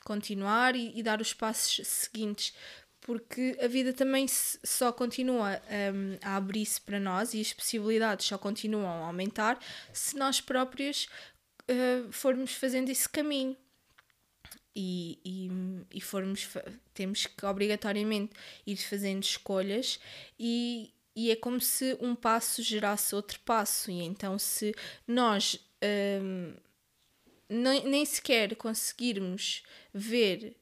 continuar 0.05 0.77
e, 0.77 0.97
e, 0.97 1.03
dar 1.03 1.19
os 1.19 1.33
passos 1.33 1.85
seguintes, 1.85 2.53
porque 3.01 3.57
a 3.61 3.67
vida 3.67 3.91
também 3.91 4.27
só 4.29 4.93
continua 4.93 5.61
um, 5.93 6.17
a 6.21 6.37
abrir-se 6.37 6.79
para 6.79 6.99
nós 6.99 7.33
e 7.33 7.41
as 7.41 7.51
possibilidades 7.51 8.27
só 8.27 8.37
continuam 8.37 9.03
a 9.03 9.07
aumentar 9.07 9.59
se 9.91 10.15
nós 10.15 10.39
próprios 10.39 11.09
uh, 11.71 12.11
formos 12.11 12.53
fazendo 12.53 12.89
esse 12.89 13.07
caminho. 13.07 13.55
E, 14.73 15.19
e, 15.25 15.49
e 15.97 15.99
formos 15.99 16.47
temos 16.93 17.25
que 17.25 17.45
obrigatoriamente 17.45 18.31
ir 18.65 18.77
fazendo 18.77 19.21
escolhas 19.21 19.99
e, 20.39 20.93
e 21.13 21.29
é 21.29 21.35
como 21.35 21.59
se 21.59 21.97
um 21.99 22.15
passo 22.15 22.63
gerasse 22.63 23.13
outro 23.13 23.39
passo. 23.41 23.91
E 23.91 24.01
então 24.01 24.39
se 24.39 24.73
nós 25.05 25.59
hum, 26.23 26.53
nem, 27.49 27.85
nem 27.85 28.05
sequer 28.05 28.55
conseguirmos 28.55 29.63
ver 29.93 30.55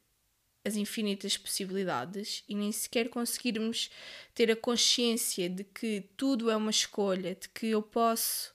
as 0.65 0.75
infinitas 0.75 1.37
possibilidades 1.37 2.43
e 2.49 2.55
nem 2.55 2.71
sequer 2.71 3.09
conseguirmos 3.09 3.89
ter 4.33 4.51
a 4.51 4.55
consciência 4.55 5.49
de 5.49 5.63
que 5.63 6.03
tudo 6.17 6.49
é 6.49 6.55
uma 6.55 6.71
escolha, 6.71 7.35
de 7.35 7.47
que 7.49 7.67
eu 7.67 7.81
posso 7.81 8.53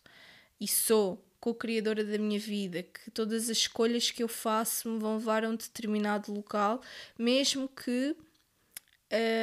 e 0.60 0.66
sou 0.66 1.24
co-criadora 1.44 2.02
da 2.02 2.16
minha 2.16 2.40
vida, 2.40 2.82
que 2.82 3.10
todas 3.10 3.50
as 3.50 3.58
escolhas 3.58 4.10
que 4.10 4.22
eu 4.22 4.28
faço 4.28 4.88
me 4.88 4.98
vão 4.98 5.18
levar 5.18 5.44
a 5.44 5.50
um 5.50 5.54
determinado 5.54 6.32
local, 6.32 6.80
mesmo 7.18 7.68
que 7.68 8.16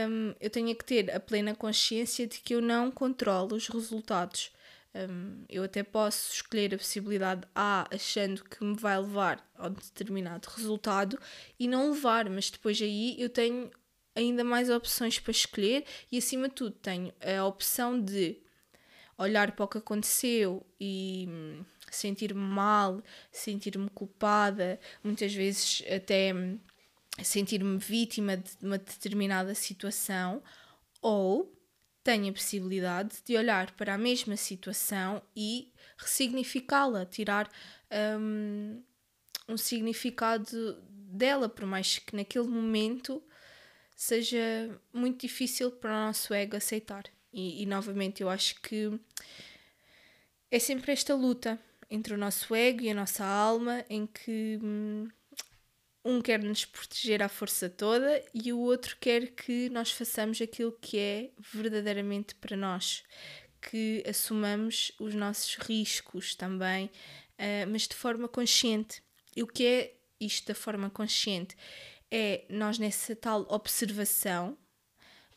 um, 0.10 0.34
eu 0.40 0.50
tenha 0.50 0.74
que 0.74 0.84
ter 0.84 1.12
a 1.12 1.20
plena 1.20 1.54
consciência 1.54 2.26
de 2.26 2.40
que 2.40 2.56
eu 2.56 2.62
não 2.62 2.90
controlo 2.90 3.56
os 3.56 3.68
resultados. 3.68 4.52
Um, 4.96 5.46
eu 5.48 5.64
até 5.64 5.84
posso 5.84 6.34
escolher 6.34 6.74
a 6.74 6.78
possibilidade 6.80 7.48
A 7.54 7.88
achando 7.94 8.44
que 8.46 8.64
me 8.64 8.76
vai 8.76 8.98
levar 8.98 9.48
a 9.56 9.68
um 9.68 9.74
determinado 9.74 10.50
resultado 10.50 11.20
e 11.60 11.68
não 11.68 11.92
levar, 11.92 12.28
mas 12.32 12.50
depois 12.50 12.82
aí 12.82 13.16
eu 13.22 13.30
tenho 13.30 13.70
ainda 14.16 14.44
mais 14.44 14.72
opções 14.72 15.20
para 15.20 15.32
escolher 15.32 15.86
e 16.12 16.18
acima 16.18 16.50
de 16.50 16.56
tudo 16.56 16.76
tenho 16.82 17.14
a 17.22 17.46
opção 17.46 18.02
de 18.02 18.42
olhar 19.20 19.52
para 19.52 19.66
o 19.66 19.68
que 19.68 19.78
aconteceu 19.78 20.66
e 20.80 21.28
hum, 21.30 21.64
sentir-me 21.92 22.40
mal, 22.40 23.04
sentir-me 23.32 23.90
culpada, 23.90 24.80
muitas 25.04 25.34
vezes 25.34 25.84
até 25.94 26.34
sentir-me 27.24 27.78
vítima 27.78 28.38
de 28.38 28.56
uma 28.62 28.78
determinada 28.78 29.54
situação, 29.54 30.42
ou 31.02 31.54
tenho 32.04 32.30
a 32.30 32.34
possibilidade 32.34 33.18
de 33.24 33.38
olhar 33.38 33.72
para 33.72 33.94
a 33.94 33.98
mesma 33.98 34.36
situação 34.36 35.22
e 35.36 35.72
ressignificá-la, 35.98 37.06
tirar 37.06 37.50
um, 38.20 38.82
um 39.48 39.58
significado 39.58 40.82
dela, 40.90 41.48
por 41.48 41.66
mais 41.66 42.00
que 42.00 42.16
naquele 42.16 42.48
momento 42.48 43.22
seja 43.96 44.40
muito 44.92 45.22
difícil 45.22 45.72
para 45.72 45.92
o 45.92 46.06
nosso 46.08 46.34
ego 46.34 46.56
aceitar. 46.56 47.04
E, 47.32 47.62
e 47.62 47.66
novamente 47.66 48.22
eu 48.22 48.30
acho 48.30 48.60
que 48.62 49.00
é 50.50 50.60
sempre 50.60 50.92
esta 50.92 51.14
luta 51.14 51.60
entre 51.92 52.14
o 52.14 52.18
nosso 52.18 52.56
ego 52.56 52.82
e 52.82 52.90
a 52.90 52.96
nossa 52.96 53.26
alma, 53.26 53.86
em 53.90 54.08
que 54.08 54.58
hum, 54.64 55.10
um 56.04 56.22
quer 56.22 56.42
nos 56.42 56.64
proteger 56.64 57.22
à 57.22 57.28
força 57.28 57.70
toda 57.70 58.24
e 58.34 58.52
o 58.54 58.60
outro 58.60 58.96
quer 59.00 59.28
que 59.32 59.70
nós 59.70 59.92
façamos 59.92 60.42
aquilo 60.42 60.72
que 60.72 60.98
é 60.98 61.32
verdadeiramente 61.38 62.34
para 62.36 62.56
nós, 62.56 63.04
que 63.62 64.02
assumamos 64.08 64.94
os 65.00 65.14
nossos 65.14 65.56
riscos 65.56 66.34
também, 66.34 66.86
uh, 66.86 67.70
mas 67.70 67.88
de 67.88 67.94
forma 67.94 68.28
consciente. 68.28 69.04
E 69.36 69.44
o 69.44 69.48
que 69.48 69.66
é 69.66 69.94
isto 70.20 70.48
da 70.48 70.56
forma 70.56 70.90
consciente? 70.90 71.56
É 72.10 72.46
nós 72.50 72.80
nessa 72.80 73.16
tal 73.16 73.46
observação, 73.50 74.58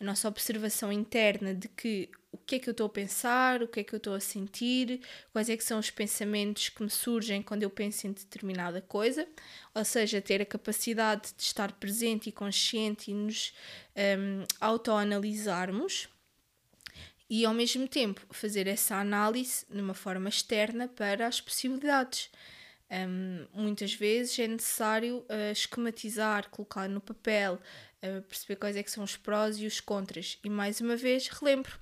a 0.00 0.04
nossa 0.04 0.28
observação 0.28 0.92
interna 0.92 1.54
de 1.54 1.68
que 1.68 2.10
o 2.34 2.36
que 2.36 2.56
é 2.56 2.58
que 2.58 2.68
eu 2.68 2.72
estou 2.72 2.86
a 2.86 2.90
pensar, 2.90 3.62
o 3.62 3.68
que 3.68 3.80
é 3.80 3.84
que 3.84 3.94
eu 3.94 3.98
estou 3.98 4.14
a 4.14 4.20
sentir, 4.20 5.00
quais 5.32 5.48
é 5.48 5.56
que 5.56 5.62
são 5.62 5.78
os 5.78 5.88
pensamentos 5.88 6.68
que 6.68 6.82
me 6.82 6.90
surgem 6.90 7.40
quando 7.40 7.62
eu 7.62 7.70
penso 7.70 8.08
em 8.08 8.12
determinada 8.12 8.80
coisa, 8.80 9.26
ou 9.72 9.84
seja, 9.84 10.20
ter 10.20 10.42
a 10.42 10.46
capacidade 10.46 11.32
de 11.36 11.42
estar 11.42 11.70
presente 11.72 12.28
e 12.28 12.32
consciente 12.32 13.12
e 13.12 13.14
nos 13.14 13.54
um, 13.96 14.44
autoanalisarmos 14.60 16.08
e 17.30 17.44
ao 17.44 17.54
mesmo 17.54 17.86
tempo 17.86 18.20
fazer 18.30 18.66
essa 18.66 18.96
análise 18.96 19.64
de 19.70 19.80
uma 19.80 19.94
forma 19.94 20.28
externa 20.28 20.88
para 20.88 21.28
as 21.28 21.40
possibilidades. 21.40 22.30
Um, 22.90 23.46
muitas 23.52 23.94
vezes 23.94 24.38
é 24.38 24.46
necessário 24.46 25.18
uh, 25.18 25.52
esquematizar, 25.52 26.50
colocar 26.50 26.88
no 26.88 27.00
papel, 27.00 27.58
perceber 28.28 28.56
quais 28.56 28.76
é 28.76 28.82
que 28.82 28.90
são 28.90 29.04
os 29.04 29.16
prós 29.16 29.58
e 29.58 29.66
os 29.66 29.80
contras. 29.80 30.38
E 30.44 30.50
mais 30.50 30.80
uma 30.80 30.96
vez, 30.96 31.28
relembro, 31.28 31.78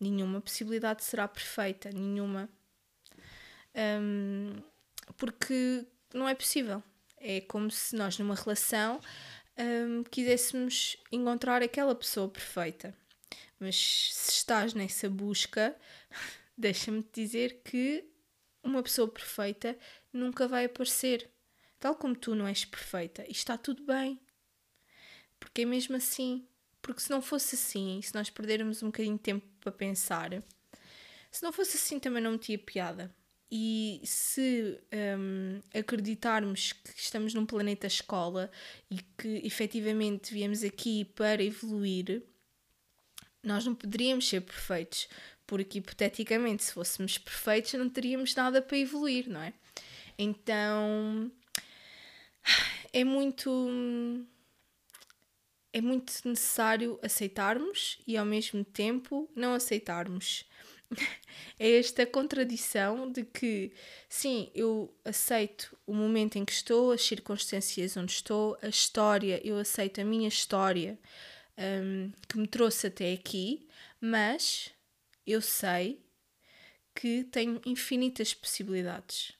nenhuma 0.00 0.40
possibilidade 0.40 1.04
será 1.04 1.26
perfeita, 1.26 1.90
nenhuma. 1.90 2.48
Um, 3.74 4.62
porque 5.16 5.86
não 6.12 6.28
é 6.28 6.34
possível. 6.34 6.82
É 7.18 7.40
como 7.40 7.70
se 7.70 7.96
nós, 7.96 8.18
numa 8.18 8.34
relação, 8.34 9.00
um, 9.58 10.04
quiséssemos 10.04 10.96
encontrar 11.10 11.62
aquela 11.62 11.94
pessoa 11.94 12.28
perfeita. 12.28 12.94
Mas 13.58 14.10
se 14.12 14.30
estás 14.32 14.74
nessa 14.74 15.08
busca, 15.08 15.74
deixa-me 16.56 17.04
dizer 17.12 17.62
que 17.64 18.04
uma 18.62 18.82
pessoa 18.82 19.08
perfeita 19.08 19.76
nunca 20.12 20.46
vai 20.46 20.66
aparecer. 20.66 21.30
Tal 21.78 21.94
como 21.94 22.16
tu 22.16 22.34
não 22.34 22.46
és 22.46 22.64
perfeita. 22.64 23.24
E 23.28 23.32
está 23.32 23.58
tudo 23.58 23.84
bem. 23.84 24.18
Porque 25.44 25.62
é 25.62 25.64
mesmo 25.66 25.94
assim. 25.94 26.46
Porque 26.80 27.02
se 27.02 27.10
não 27.10 27.20
fosse 27.20 27.54
assim, 27.54 28.00
se 28.02 28.14
nós 28.14 28.30
perdermos 28.30 28.82
um 28.82 28.86
bocadinho 28.86 29.16
de 29.16 29.22
tempo 29.22 29.46
para 29.60 29.70
pensar, 29.70 30.30
se 31.30 31.42
não 31.42 31.52
fosse 31.52 31.76
assim 31.76 31.98
também 31.98 32.22
não 32.22 32.32
me 32.32 32.38
tinha 32.38 32.58
piada. 32.58 33.14
E 33.50 34.00
se 34.04 34.80
um, 35.18 35.60
acreditarmos 35.78 36.72
que 36.72 36.90
estamos 36.98 37.34
num 37.34 37.46
planeta 37.46 37.86
escola 37.86 38.50
e 38.90 38.98
que 39.18 39.46
efetivamente 39.46 40.32
viemos 40.32 40.64
aqui 40.64 41.04
para 41.04 41.42
evoluir, 41.42 42.22
nós 43.42 43.64
não 43.64 43.74
poderíamos 43.74 44.28
ser 44.28 44.40
perfeitos, 44.40 45.08
porque 45.46 45.78
hipoteticamente, 45.78 46.64
se 46.64 46.72
fôssemos 46.72 47.18
perfeitos, 47.18 47.74
não 47.74 47.88
teríamos 47.88 48.34
nada 48.34 48.60
para 48.60 48.78
evoluir, 48.78 49.28
não 49.28 49.40
é? 49.40 49.52
Então 50.18 51.30
é 52.92 53.04
muito 53.04 54.26
é 55.74 55.80
muito 55.80 56.12
necessário 56.24 57.00
aceitarmos 57.02 57.98
e 58.06 58.16
ao 58.16 58.24
mesmo 58.24 58.64
tempo 58.64 59.28
não 59.34 59.54
aceitarmos. 59.54 60.44
é 61.58 61.78
esta 61.78 62.06
contradição 62.06 63.10
de 63.10 63.24
que, 63.24 63.72
sim, 64.08 64.52
eu 64.54 64.96
aceito 65.04 65.76
o 65.84 65.92
momento 65.92 66.36
em 66.36 66.44
que 66.44 66.52
estou, 66.52 66.92
as 66.92 67.02
circunstâncias 67.02 67.96
onde 67.96 68.12
estou, 68.12 68.56
a 68.62 68.68
história, 68.68 69.40
eu 69.44 69.58
aceito 69.58 70.00
a 70.00 70.04
minha 70.04 70.28
história 70.28 70.96
um, 71.58 72.12
que 72.28 72.38
me 72.38 72.46
trouxe 72.46 72.86
até 72.86 73.12
aqui, 73.12 73.66
mas 74.00 74.70
eu 75.26 75.42
sei 75.42 76.00
que 76.94 77.24
tenho 77.24 77.60
infinitas 77.66 78.32
possibilidades, 78.32 79.32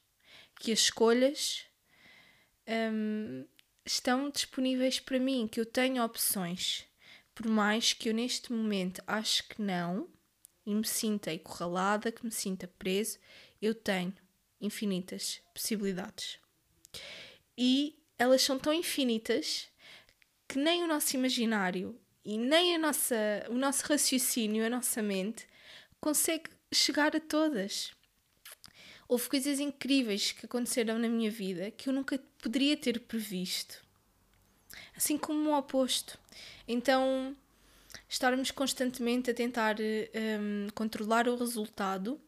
que 0.58 0.72
as 0.72 0.80
escolhas 0.80 1.64
um, 2.92 3.46
estão 3.84 4.30
disponíveis 4.30 5.00
para 5.00 5.18
mim, 5.18 5.48
que 5.48 5.60
eu 5.60 5.66
tenho 5.66 6.02
opções. 6.04 6.84
Por 7.34 7.46
mais 7.46 7.92
que 7.92 8.08
eu 8.08 8.14
neste 8.14 8.52
momento 8.52 9.02
acho 9.06 9.46
que 9.48 9.60
não, 9.60 10.08
e 10.66 10.74
me 10.74 10.86
sinta 10.86 11.32
encurralada, 11.32 12.12
que 12.12 12.24
me 12.24 12.30
sinta 12.30 12.66
preso, 12.78 13.18
eu 13.60 13.74
tenho 13.74 14.14
infinitas 14.60 15.40
possibilidades. 15.52 16.38
e 17.56 17.98
elas 18.18 18.42
são 18.42 18.58
tão 18.58 18.72
infinitas 18.72 19.68
que 20.48 20.58
nem 20.58 20.82
o 20.82 20.86
nosso 20.86 21.16
imaginário 21.16 21.98
e 22.24 22.38
nem 22.38 22.74
a 22.74 22.78
nossa, 22.78 23.16
o 23.48 23.54
nosso 23.54 23.84
raciocínio, 23.86 24.64
a 24.64 24.70
nossa 24.70 25.02
mente, 25.02 25.46
consegue 26.00 26.50
chegar 26.72 27.14
a 27.14 27.20
todas. 27.20 27.92
Houve 29.08 29.28
coisas 29.28 29.60
incríveis 29.60 30.32
que 30.32 30.46
aconteceram 30.46 30.98
na 30.98 31.08
minha 31.08 31.30
vida 31.30 31.70
que 31.70 31.88
eu 31.88 31.92
nunca 31.92 32.18
poderia 32.42 32.76
ter 32.76 33.00
previsto. 33.00 33.82
Assim 34.96 35.18
como 35.18 35.50
o 35.50 35.58
oposto. 35.58 36.18
Então, 36.66 37.36
estarmos 38.08 38.50
constantemente 38.50 39.30
a 39.30 39.34
tentar 39.34 39.76
um, 39.80 40.68
controlar 40.74 41.28
o 41.28 41.36
resultado 41.36 42.20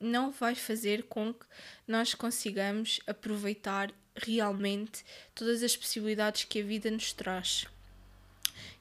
não 0.00 0.30
vai 0.30 0.54
fazer 0.54 1.04
com 1.04 1.32
que 1.32 1.46
nós 1.86 2.12
consigamos 2.14 3.00
aproveitar 3.06 3.92
realmente 4.14 5.04
todas 5.34 5.62
as 5.62 5.76
possibilidades 5.76 6.44
que 6.44 6.60
a 6.60 6.64
vida 6.64 6.90
nos 6.90 7.12
traz. 7.12 7.66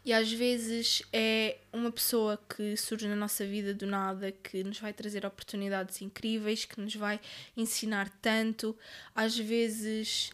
E 0.03 0.11
às 0.11 0.31
vezes 0.31 1.03
é 1.13 1.59
uma 1.71 1.91
pessoa 1.91 2.37
que 2.49 2.75
surge 2.75 3.07
na 3.07 3.15
nossa 3.15 3.45
vida 3.45 3.73
do 3.73 3.85
nada 3.85 4.31
que 4.31 4.63
nos 4.63 4.79
vai 4.79 4.91
trazer 4.91 5.25
oportunidades 5.25 6.01
incríveis, 6.01 6.65
que 6.65 6.81
nos 6.81 6.95
vai 6.95 7.19
ensinar 7.55 8.09
tanto. 8.21 8.75
Às 9.13 9.37
vezes 9.37 10.31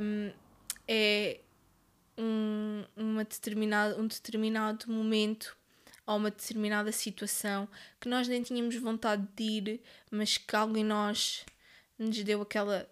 um, 0.00 0.32
é 0.88 1.40
um, 2.18 2.84
uma 2.96 3.24
determinada, 3.24 4.00
um 4.00 4.06
determinado 4.08 4.90
momento 4.90 5.56
ou 6.04 6.16
uma 6.16 6.30
determinada 6.30 6.90
situação 6.90 7.68
que 8.00 8.08
nós 8.08 8.26
nem 8.26 8.42
tínhamos 8.42 8.74
vontade 8.76 9.28
de 9.36 9.44
ir, 9.44 9.80
mas 10.10 10.36
que 10.38 10.56
algo 10.56 10.76
em 10.76 10.84
nós 10.84 11.44
nos 11.96 12.20
deu 12.24 12.42
aquela, 12.42 12.90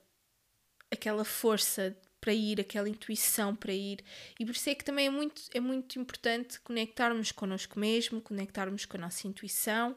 aquela 0.90 1.24
força 1.24 1.96
para 2.20 2.32
ir, 2.32 2.60
aquela 2.60 2.88
intuição 2.88 3.54
para 3.54 3.72
ir. 3.72 4.00
E 4.38 4.44
por 4.44 4.52
isso 4.52 4.68
é 4.70 4.74
que 4.74 4.84
também 4.84 5.06
é 5.06 5.10
muito, 5.10 5.42
é 5.52 5.60
muito 5.60 5.98
importante 5.98 6.60
conectarmos 6.60 7.32
connosco 7.32 7.78
mesmo, 7.78 8.20
conectarmos 8.20 8.84
com 8.84 8.96
a 8.96 9.00
nossa 9.00 9.26
intuição 9.26 9.96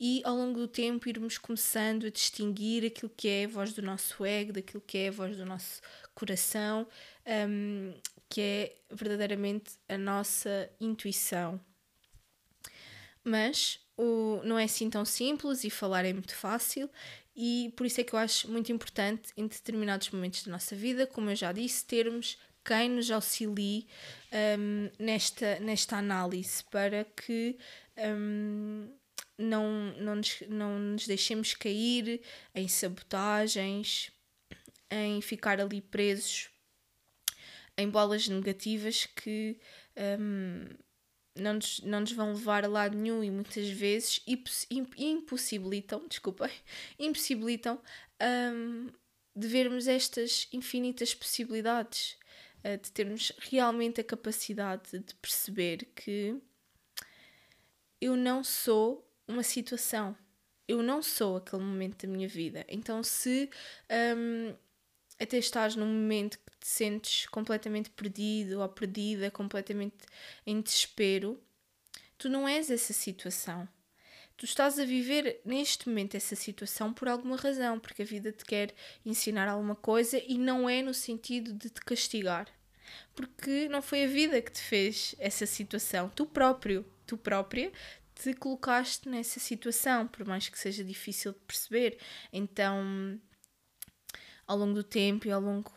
e 0.00 0.22
ao 0.24 0.36
longo 0.36 0.60
do 0.60 0.68
tempo 0.68 1.08
irmos 1.08 1.38
começando 1.38 2.06
a 2.06 2.10
distinguir 2.10 2.86
aquilo 2.86 3.12
que 3.16 3.28
é 3.28 3.44
a 3.44 3.48
voz 3.48 3.72
do 3.72 3.82
nosso 3.82 4.24
ego, 4.24 4.52
daquilo 4.52 4.82
que 4.86 4.98
é 4.98 5.08
a 5.08 5.12
voz 5.12 5.36
do 5.36 5.44
nosso 5.44 5.80
coração, 6.14 6.86
um, 7.48 7.92
que 8.28 8.40
é 8.40 8.76
verdadeiramente 8.90 9.72
a 9.88 9.98
nossa 9.98 10.70
intuição. 10.80 11.60
Mas 13.24 13.80
o, 13.96 14.40
não 14.44 14.58
é 14.58 14.64
assim 14.64 14.88
tão 14.88 15.04
simples 15.04 15.64
e 15.64 15.70
falar 15.70 16.04
é 16.04 16.12
muito 16.12 16.34
fácil, 16.34 16.88
e 17.40 17.72
por 17.76 17.86
isso 17.86 18.00
é 18.00 18.04
que 18.04 18.12
eu 18.12 18.18
acho 18.18 18.50
muito 18.50 18.72
importante 18.72 19.32
em 19.36 19.46
determinados 19.46 20.10
momentos 20.10 20.42
da 20.42 20.50
nossa 20.50 20.74
vida, 20.74 21.06
como 21.06 21.30
eu 21.30 21.36
já 21.36 21.52
disse, 21.52 21.84
termos 21.86 22.36
quem 22.64 22.90
nos 22.90 23.12
auxilie 23.12 23.86
um, 24.58 24.90
nesta, 24.98 25.60
nesta 25.60 25.98
análise 25.98 26.64
para 26.64 27.04
que 27.04 27.56
um, 27.96 28.92
não, 29.38 29.94
não, 30.00 30.16
nos, 30.16 30.42
não 30.48 30.78
nos 30.80 31.06
deixemos 31.06 31.54
cair 31.54 32.20
em 32.52 32.66
sabotagens, 32.66 34.10
em 34.90 35.20
ficar 35.20 35.60
ali 35.60 35.80
presos 35.80 36.50
em 37.76 37.88
bolas 37.88 38.26
negativas 38.26 39.06
que 39.06 39.56
um, 40.18 40.66
não, 41.36 41.54
nos, 41.54 41.80
não 41.80 42.00
nos 42.00 42.12
vão 42.12 42.32
levar 42.32 42.64
a 42.64 42.68
lado 42.68 42.96
nenhum 42.96 43.22
e 43.22 43.30
muitas 43.30 43.68
vezes 43.68 44.24
impossibilitam, 44.98 46.06
desculpem, 46.08 46.50
impossibilitam 46.98 47.80
um, 48.54 48.88
de 49.34 49.48
vermos 49.48 49.86
estas 49.86 50.48
infinitas 50.52 51.14
possibilidades, 51.14 52.16
uh, 52.64 52.76
de 52.80 52.90
termos 52.92 53.32
realmente 53.38 54.00
a 54.00 54.04
capacidade 54.04 54.98
de 54.98 55.14
perceber 55.16 55.88
que 55.94 56.36
eu 58.00 58.16
não 58.16 58.42
sou 58.44 59.08
uma 59.26 59.42
situação, 59.42 60.16
eu 60.66 60.82
não 60.82 61.02
sou 61.02 61.36
aquele 61.36 61.62
momento 61.62 62.06
da 62.06 62.12
minha 62.12 62.28
vida. 62.28 62.64
Então, 62.68 63.02
se 63.02 63.50
um, 64.16 64.54
até 65.18 65.38
estás 65.38 65.74
num 65.74 65.86
momento 65.86 66.38
te 66.60 66.66
sentes 66.66 67.26
completamente 67.26 67.90
perdido 67.90 68.60
ou 68.60 68.68
perdida, 68.68 69.30
completamente 69.30 69.96
em 70.46 70.60
desespero, 70.60 71.40
tu 72.16 72.28
não 72.28 72.48
és 72.48 72.70
essa 72.70 72.92
situação. 72.92 73.68
Tu 74.36 74.44
estás 74.44 74.78
a 74.78 74.84
viver 74.84 75.40
neste 75.44 75.88
momento 75.88 76.16
essa 76.16 76.36
situação 76.36 76.92
por 76.92 77.08
alguma 77.08 77.36
razão, 77.36 77.80
porque 77.80 78.02
a 78.02 78.04
vida 78.04 78.30
te 78.30 78.44
quer 78.44 78.72
ensinar 79.04 79.48
alguma 79.48 79.74
coisa 79.74 80.22
e 80.26 80.38
não 80.38 80.68
é 80.68 80.80
no 80.80 80.94
sentido 80.94 81.52
de 81.52 81.68
te 81.68 81.80
castigar. 81.80 82.46
Porque 83.14 83.68
não 83.68 83.82
foi 83.82 84.04
a 84.04 84.06
vida 84.06 84.40
que 84.40 84.52
te 84.52 84.60
fez 84.62 85.14
essa 85.18 85.44
situação, 85.44 86.08
tu 86.08 86.24
próprio, 86.24 86.86
tu 87.04 87.16
própria 87.18 87.72
te 88.14 88.34
colocaste 88.34 89.08
nessa 89.08 89.40
situação, 89.40 90.06
por 90.06 90.24
mais 90.26 90.48
que 90.48 90.58
seja 90.58 90.84
difícil 90.84 91.32
de 91.32 91.38
perceber. 91.40 91.98
Então, 92.32 93.20
ao 94.46 94.56
longo 94.56 94.74
do 94.74 94.84
tempo 94.84 95.26
e 95.26 95.32
ao 95.32 95.40
longo 95.40 95.72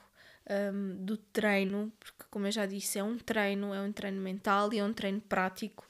um, 0.74 1.06
do 1.06 1.18
treino, 1.18 1.92
porque 2.00 2.26
como 2.30 2.48
eu 2.48 2.52
já 2.52 2.66
disse, 2.66 3.00
é 3.00 3.04
um 3.04 3.18
treino, 3.18 3.74
é 3.74 3.82
um 3.82 3.92
treino 3.92 4.22
mental 4.22 4.74
e 4.74 4.80
é 4.80 4.84
um 4.84 4.94
treino 4.94 5.22
prático, 5.22 5.88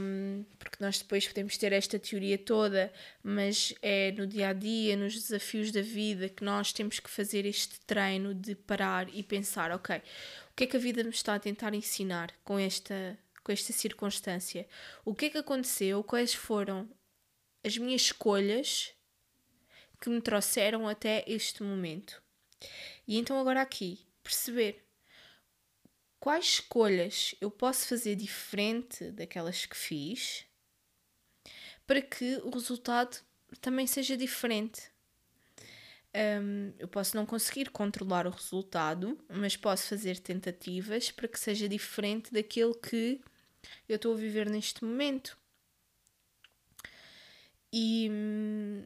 um, 0.00 0.44
porque 0.58 0.76
nós 0.80 0.98
depois 0.98 1.26
podemos 1.26 1.56
ter 1.56 1.72
esta 1.72 1.98
teoria 1.98 2.38
toda, 2.38 2.92
mas 3.22 3.74
é 3.82 4.12
no 4.12 4.26
dia 4.26 4.48
a 4.48 4.52
dia, 4.52 4.96
nos 4.96 5.14
desafios 5.14 5.72
da 5.72 5.82
vida, 5.82 6.28
que 6.28 6.44
nós 6.44 6.72
temos 6.72 7.00
que 7.00 7.10
fazer 7.10 7.44
este 7.44 7.80
treino 7.80 8.34
de 8.34 8.54
parar 8.54 9.08
e 9.14 9.22
pensar, 9.22 9.72
ok, 9.72 9.96
o 9.96 10.54
que 10.54 10.64
é 10.64 10.66
que 10.66 10.76
a 10.76 10.80
vida 10.80 11.02
me 11.02 11.10
está 11.10 11.34
a 11.34 11.38
tentar 11.40 11.74
ensinar 11.74 12.32
com 12.44 12.58
esta, 12.58 13.18
com 13.42 13.50
esta 13.50 13.72
circunstância? 13.72 14.66
O 15.04 15.14
que 15.14 15.26
é 15.26 15.30
que 15.30 15.38
aconteceu? 15.38 16.02
Quais 16.04 16.34
foram 16.34 16.88
as 17.64 17.76
minhas 17.76 18.02
escolhas 18.02 18.92
que 20.00 20.08
me 20.08 20.20
trouxeram 20.20 20.88
até 20.88 21.24
este 21.26 21.62
momento. 21.62 22.22
E 23.08 23.16
então, 23.16 23.40
agora 23.40 23.62
aqui, 23.62 24.06
perceber 24.22 24.86
quais 26.20 26.44
escolhas 26.44 27.34
eu 27.40 27.50
posso 27.50 27.88
fazer 27.88 28.14
diferente 28.14 29.10
daquelas 29.10 29.64
que 29.64 29.74
fiz 29.74 30.44
para 31.86 32.02
que 32.02 32.36
o 32.44 32.50
resultado 32.50 33.16
também 33.62 33.86
seja 33.86 34.14
diferente. 34.14 34.92
Um, 36.14 36.74
eu 36.78 36.86
posso 36.86 37.16
não 37.16 37.24
conseguir 37.24 37.70
controlar 37.70 38.26
o 38.26 38.30
resultado, 38.30 39.18
mas 39.26 39.56
posso 39.56 39.88
fazer 39.88 40.18
tentativas 40.18 41.10
para 41.10 41.28
que 41.28 41.40
seja 41.40 41.66
diferente 41.66 42.30
daquele 42.30 42.74
que 42.74 43.22
eu 43.88 43.96
estou 43.96 44.12
a 44.12 44.18
viver 44.18 44.50
neste 44.50 44.84
momento. 44.84 45.38
E, 47.72 48.08
hum, 48.10 48.84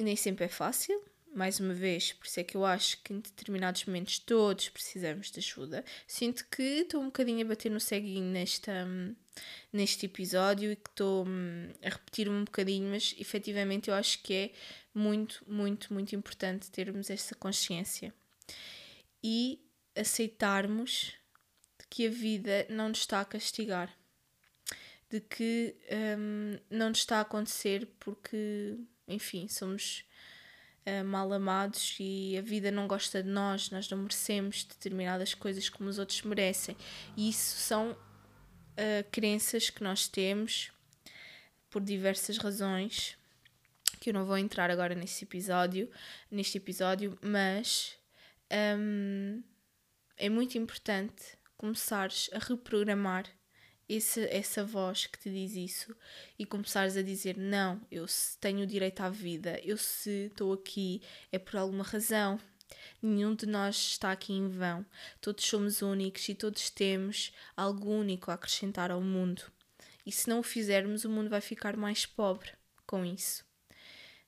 nem 0.00 0.16
sempre 0.16 0.46
é 0.46 0.48
fácil, 0.48 1.11
mais 1.34 1.58
uma 1.60 1.72
vez, 1.72 2.12
por 2.12 2.26
isso 2.26 2.40
é 2.40 2.44
que 2.44 2.56
eu 2.56 2.64
acho 2.64 3.02
que 3.02 3.12
em 3.12 3.20
determinados 3.20 3.84
momentos 3.84 4.18
todos 4.18 4.68
precisamos 4.68 5.30
de 5.30 5.40
ajuda. 5.40 5.84
Sinto 6.06 6.46
que 6.50 6.62
estou 6.62 7.00
um 7.00 7.06
bocadinho 7.06 7.44
a 7.44 7.48
bater 7.48 7.70
no 7.70 7.80
ceguinho 7.80 8.30
nesta, 8.30 8.86
neste 9.72 10.06
episódio 10.06 10.72
e 10.72 10.76
que 10.76 10.90
estou 10.90 11.26
hum, 11.26 11.70
a 11.82 11.88
repetir-me 11.88 12.36
um 12.36 12.44
bocadinho, 12.44 12.90
mas 12.90 13.14
efetivamente 13.18 13.88
eu 13.88 13.94
acho 13.94 14.22
que 14.22 14.34
é 14.34 14.50
muito, 14.94 15.42
muito, 15.48 15.92
muito 15.92 16.14
importante 16.14 16.70
termos 16.70 17.08
essa 17.08 17.34
consciência 17.34 18.12
e 19.24 19.58
aceitarmos 19.96 21.14
que 21.88 22.06
a 22.06 22.10
vida 22.10 22.66
não 22.68 22.88
nos 22.88 22.98
está 22.98 23.20
a 23.20 23.24
castigar, 23.24 23.94
de 25.10 25.20
que 25.20 25.74
hum, 26.18 26.58
não 26.70 26.90
nos 26.90 26.98
está 26.98 27.18
a 27.18 27.22
acontecer 27.22 27.86
porque 27.98 28.78
enfim, 29.06 29.48
somos 29.48 30.04
uh, 30.86 31.04
mal 31.04 31.32
amados 31.32 31.96
e 31.98 32.36
a 32.38 32.42
vida 32.42 32.70
não 32.70 32.86
gosta 32.86 33.22
de 33.22 33.28
nós, 33.28 33.70
nós 33.70 33.88
não 33.88 33.98
merecemos 33.98 34.64
determinadas 34.64 35.34
coisas 35.34 35.68
como 35.68 35.88
os 35.88 35.98
outros 35.98 36.22
merecem. 36.22 36.76
E 37.16 37.28
isso 37.28 37.56
são 37.58 37.92
uh, 37.92 39.10
crenças 39.10 39.70
que 39.70 39.82
nós 39.82 40.08
temos 40.08 40.70
por 41.70 41.80
diversas 41.82 42.36
razões 42.38 43.16
que 44.02 44.10
eu 44.10 44.14
não 44.14 44.24
vou 44.26 44.36
entrar 44.36 44.68
agora 44.68 44.96
nesse 44.96 45.24
episódio, 45.24 45.88
neste 46.28 46.58
episódio, 46.58 47.16
mas 47.22 47.96
um, 48.76 49.40
é 50.16 50.28
muito 50.28 50.58
importante 50.58 51.38
começares 51.56 52.28
a 52.32 52.38
reprogramar 52.40 53.26
esse, 53.88 54.24
essa 54.28 54.64
voz 54.64 55.06
que 55.06 55.18
te 55.18 55.30
diz 55.30 55.54
isso 55.54 55.96
e 56.38 56.46
começares 56.46 56.96
a 56.96 57.02
dizer: 57.02 57.36
Não, 57.36 57.80
eu 57.90 58.06
tenho 58.40 58.66
direito 58.66 59.00
à 59.00 59.10
vida, 59.10 59.60
eu 59.62 59.76
se 59.76 60.26
estou 60.30 60.52
aqui 60.52 61.02
é 61.30 61.38
por 61.38 61.56
alguma 61.56 61.84
razão. 61.84 62.40
Nenhum 63.02 63.34
de 63.34 63.44
nós 63.44 63.76
está 63.76 64.12
aqui 64.12 64.32
em 64.32 64.48
vão. 64.48 64.84
Todos 65.20 65.44
somos 65.44 65.82
únicos 65.82 66.26
e 66.28 66.34
todos 66.34 66.70
temos 66.70 67.32
algo 67.54 67.90
único 67.90 68.30
a 68.30 68.34
acrescentar 68.34 68.90
ao 68.90 69.02
mundo. 69.02 69.42
E 70.06 70.10
se 70.10 70.28
não 70.28 70.40
o 70.40 70.42
fizermos, 70.42 71.04
o 71.04 71.10
mundo 71.10 71.28
vai 71.28 71.40
ficar 71.40 71.76
mais 71.76 72.06
pobre 72.06 72.50
com 72.86 73.04
isso. 73.04 73.44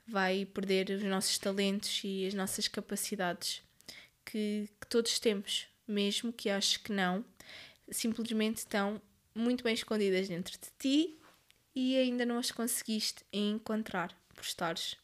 vai 0.07 0.45
perder 0.45 0.91
os 0.91 1.03
nossos 1.03 1.39
talentos 1.39 2.03
e 2.05 2.27
as 2.27 2.35
nossas 2.35 2.69
capacidades 2.69 3.63
que, 4.25 4.69
que 4.81 4.87
todos 4.87 5.19
temos, 5.19 5.67
mesmo 5.89 6.33
que 6.33 6.51
acho 6.51 6.81
que 6.81 6.93
não, 6.93 7.25
simplesmente 7.91 8.59
estão 8.59 9.01
muito 9.35 9.65
bem 9.65 9.75
escondidas 9.75 10.29
dentro 10.29 10.59
de 10.59 10.69
ti 10.79 11.19
e 11.75 11.97
ainda 11.97 12.25
não 12.25 12.39
as 12.39 12.51
conseguiste 12.51 13.25
encontrar 13.33 14.17
por 14.35 14.43
estares 14.43 14.97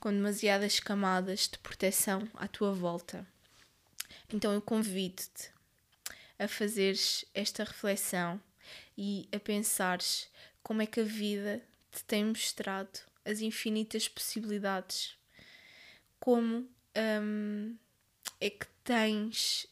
com 0.00 0.10
demasiadas 0.10 0.80
camadas 0.80 1.48
de 1.48 1.58
proteção 1.58 2.28
à 2.34 2.46
tua 2.46 2.72
volta. 2.72 3.26
Então 4.32 4.52
eu 4.52 4.60
convido-te 4.60 5.50
a 6.38 6.48
fazeres 6.48 7.24
esta 7.32 7.64
reflexão 7.64 8.40
e 8.98 9.28
a 9.32 9.38
pensares 9.38 10.28
como 10.62 10.82
é 10.82 10.86
que 10.86 11.00
a 11.00 11.04
vida 11.04 11.62
te 11.90 12.04
tem 12.04 12.24
mostrado 12.24 13.00
as 13.24 13.40
infinitas 13.40 14.08
possibilidades, 14.08 15.16
como 16.20 16.68
um, 17.22 17.76
é 18.40 18.50
que 18.50 18.66
tens 18.82 19.66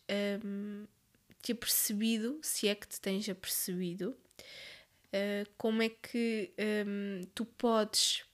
um, 0.44 0.86
te 1.42 1.52
apercebido, 1.52 2.38
se 2.42 2.68
é 2.68 2.74
que 2.74 2.86
te 2.86 3.00
tens 3.00 3.28
apercebido, 3.28 4.16
uh, 5.08 5.50
como 5.58 5.82
é 5.82 5.88
que 5.88 6.52
um, 6.86 7.20
tu 7.34 7.44
podes 7.44 8.24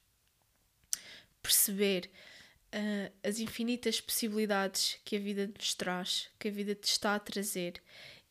perceber 1.42 2.10
uh, 2.74 3.12
as 3.26 3.38
infinitas 3.38 4.00
possibilidades 4.00 4.98
que 5.04 5.16
a 5.16 5.18
vida 5.18 5.46
nos 5.46 5.74
traz, 5.74 6.28
que 6.38 6.48
a 6.48 6.50
vida 6.50 6.74
te 6.74 6.84
está 6.84 7.14
a 7.14 7.18
trazer. 7.18 7.82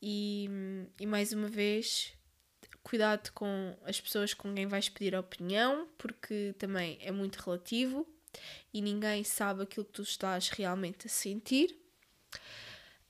E, 0.01 0.47
e 0.99 1.05
mais 1.07 1.33
uma 1.33 1.47
vez, 1.47 2.13
cuidado 2.83 3.31
com 3.33 3.75
as 3.83 3.99
pessoas 3.99 4.33
com 4.33 4.53
quem 4.53 4.67
vais 4.67 4.89
pedir 4.89 5.15
opinião, 5.15 5.87
porque 5.97 6.53
também 6.59 6.99
é 7.01 7.11
muito 7.11 7.37
relativo 7.37 8.07
e 8.73 8.81
ninguém 8.81 9.23
sabe 9.23 9.63
aquilo 9.63 9.85
que 9.85 9.93
tu 9.93 10.03
estás 10.03 10.49
realmente 10.49 11.07
a 11.07 11.09
sentir. 11.09 11.75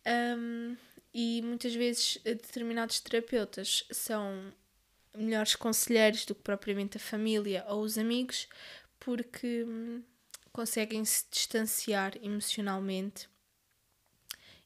Um, 0.07 0.77
e 1.13 1.41
muitas 1.43 1.73
vezes 1.73 2.19
determinados 2.23 2.99
terapeutas 2.99 3.85
são 3.91 4.53
melhores 5.15 5.55
conselheiros 5.55 6.25
do 6.25 6.35
que 6.35 6.41
propriamente 6.41 6.97
a 6.97 6.99
família 6.99 7.65
ou 7.67 7.81
os 7.81 7.97
amigos, 7.97 8.47
porque 8.99 9.63
hum, 9.63 10.03
conseguem 10.51 11.03
se 11.05 11.25
distanciar 11.31 12.13
emocionalmente 12.21 13.27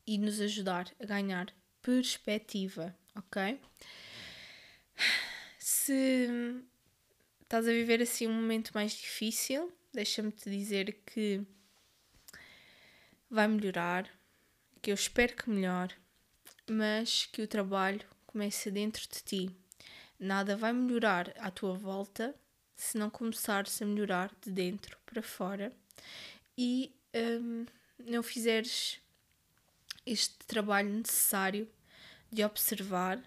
e 0.05 0.17
nos 0.17 0.41
ajudar 0.41 0.91
a 0.99 1.05
ganhar 1.05 1.53
perspectiva, 1.81 2.95
ok? 3.15 3.59
Se 5.57 6.27
estás 7.41 7.67
a 7.67 7.71
viver 7.71 8.01
assim 8.01 8.27
um 8.27 8.33
momento 8.33 8.71
mais 8.73 8.93
difícil, 8.93 9.71
deixa-me 9.93 10.31
te 10.31 10.49
dizer 10.49 11.01
que 11.05 11.45
vai 13.29 13.47
melhorar, 13.47 14.09
que 14.81 14.91
eu 14.91 14.95
espero 14.95 15.35
que 15.35 15.49
melhore, 15.49 15.95
mas 16.71 17.25
que 17.25 17.41
o 17.41 17.47
trabalho 17.47 18.01
começa 18.25 18.71
dentro 18.71 19.01
de 19.01 19.21
ti. 19.21 19.55
Nada 20.17 20.55
vai 20.55 20.71
melhorar 20.71 21.33
à 21.37 21.51
tua 21.51 21.73
volta 21.73 22.33
se 22.75 22.97
não 22.97 23.09
começares 23.09 23.81
a 23.81 23.85
melhorar 23.85 24.31
de 24.41 24.49
dentro 24.51 24.97
para 25.05 25.21
fora 25.21 25.73
e 26.57 26.95
um, 27.13 27.65
não 27.99 28.23
fizeres 28.23 29.01
este 30.05 30.37
trabalho 30.47 30.89
necessário 30.89 31.69
de 32.31 32.43
observar, 32.43 33.21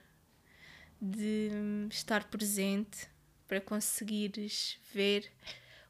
de 0.98 1.50
hum, 1.52 1.88
estar 1.90 2.24
presente 2.30 3.07
para 3.46 3.61
conseguires 3.61 4.78
ver 4.92 5.30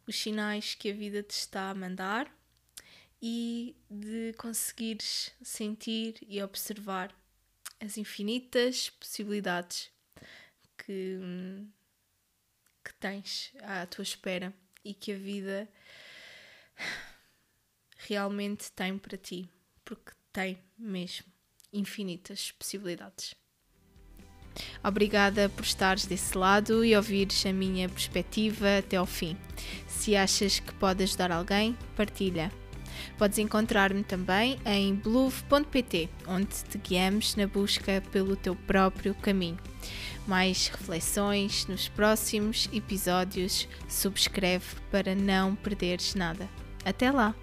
os 0.09 0.17
sinais 0.17 0.75
que 0.75 0.90
a 0.90 0.95
vida 0.95 1.23
te 1.23 1.31
está 1.31 1.71
a 1.71 1.75
mandar 1.75 2.29
e 3.23 3.77
de 3.88 4.35
conseguires 4.37 5.33
sentir 5.40 6.17
e 6.29 6.43
observar 6.43 7.14
as 7.85 7.99
infinitas 7.99 8.90
possibilidades 8.90 9.90
que, 10.79 11.18
que 12.83 12.94
tens 12.94 13.53
à 13.62 13.87
tua 13.87 14.03
espera 14.03 14.53
e 14.85 14.94
que 14.94 15.12
a 15.12 15.18
vida 15.18 15.68
realmente 17.99 18.73
tem 18.73 18.99
para 18.99 19.16
ti, 19.16 19.49
porque 19.85 20.12
tem 20.33 20.59
mesmo 20.79 21.27
infinitas 21.73 22.53
possibilidades. 22.53 23.35
Obrigada 24.83 25.49
por 25.49 25.64
estares 25.64 26.07
desse 26.07 26.38
lado 26.38 26.85
e 26.85 26.94
ouvires 26.94 27.44
a 27.44 27.53
minha 27.53 27.88
perspectiva 27.88 28.79
até 28.79 28.97
ao 28.97 29.07
fim. 29.07 29.37
Se 29.88 30.14
achas 30.14 30.61
que 30.61 30.73
pode 30.75 31.03
ajudar 31.03 31.33
alguém, 31.33 31.77
partilha. 31.97 32.53
Podes 33.19 33.38
encontrar-me 33.38 34.03
também 34.03 34.59
em 34.64 34.95
bluv.pt, 34.95 36.09
onde 36.27 36.47
te 36.47 36.79
guiamos 36.79 37.37
na 37.37 37.47
busca 37.47 38.03
pelo 38.11 38.37
teu 38.37 38.55
próprio 38.55 39.14
caminho. 39.14 39.59
Mais 40.27 40.69
reflexões 40.69 41.67
nos 41.67 41.88
próximos 41.88 42.69
episódios. 42.73 43.69
Subscreve 43.88 44.64
para 44.90 45.14
não 45.14 45.55
perderes 45.55 46.14
nada. 46.14 46.49
Até 46.85 47.11
lá! 47.11 47.35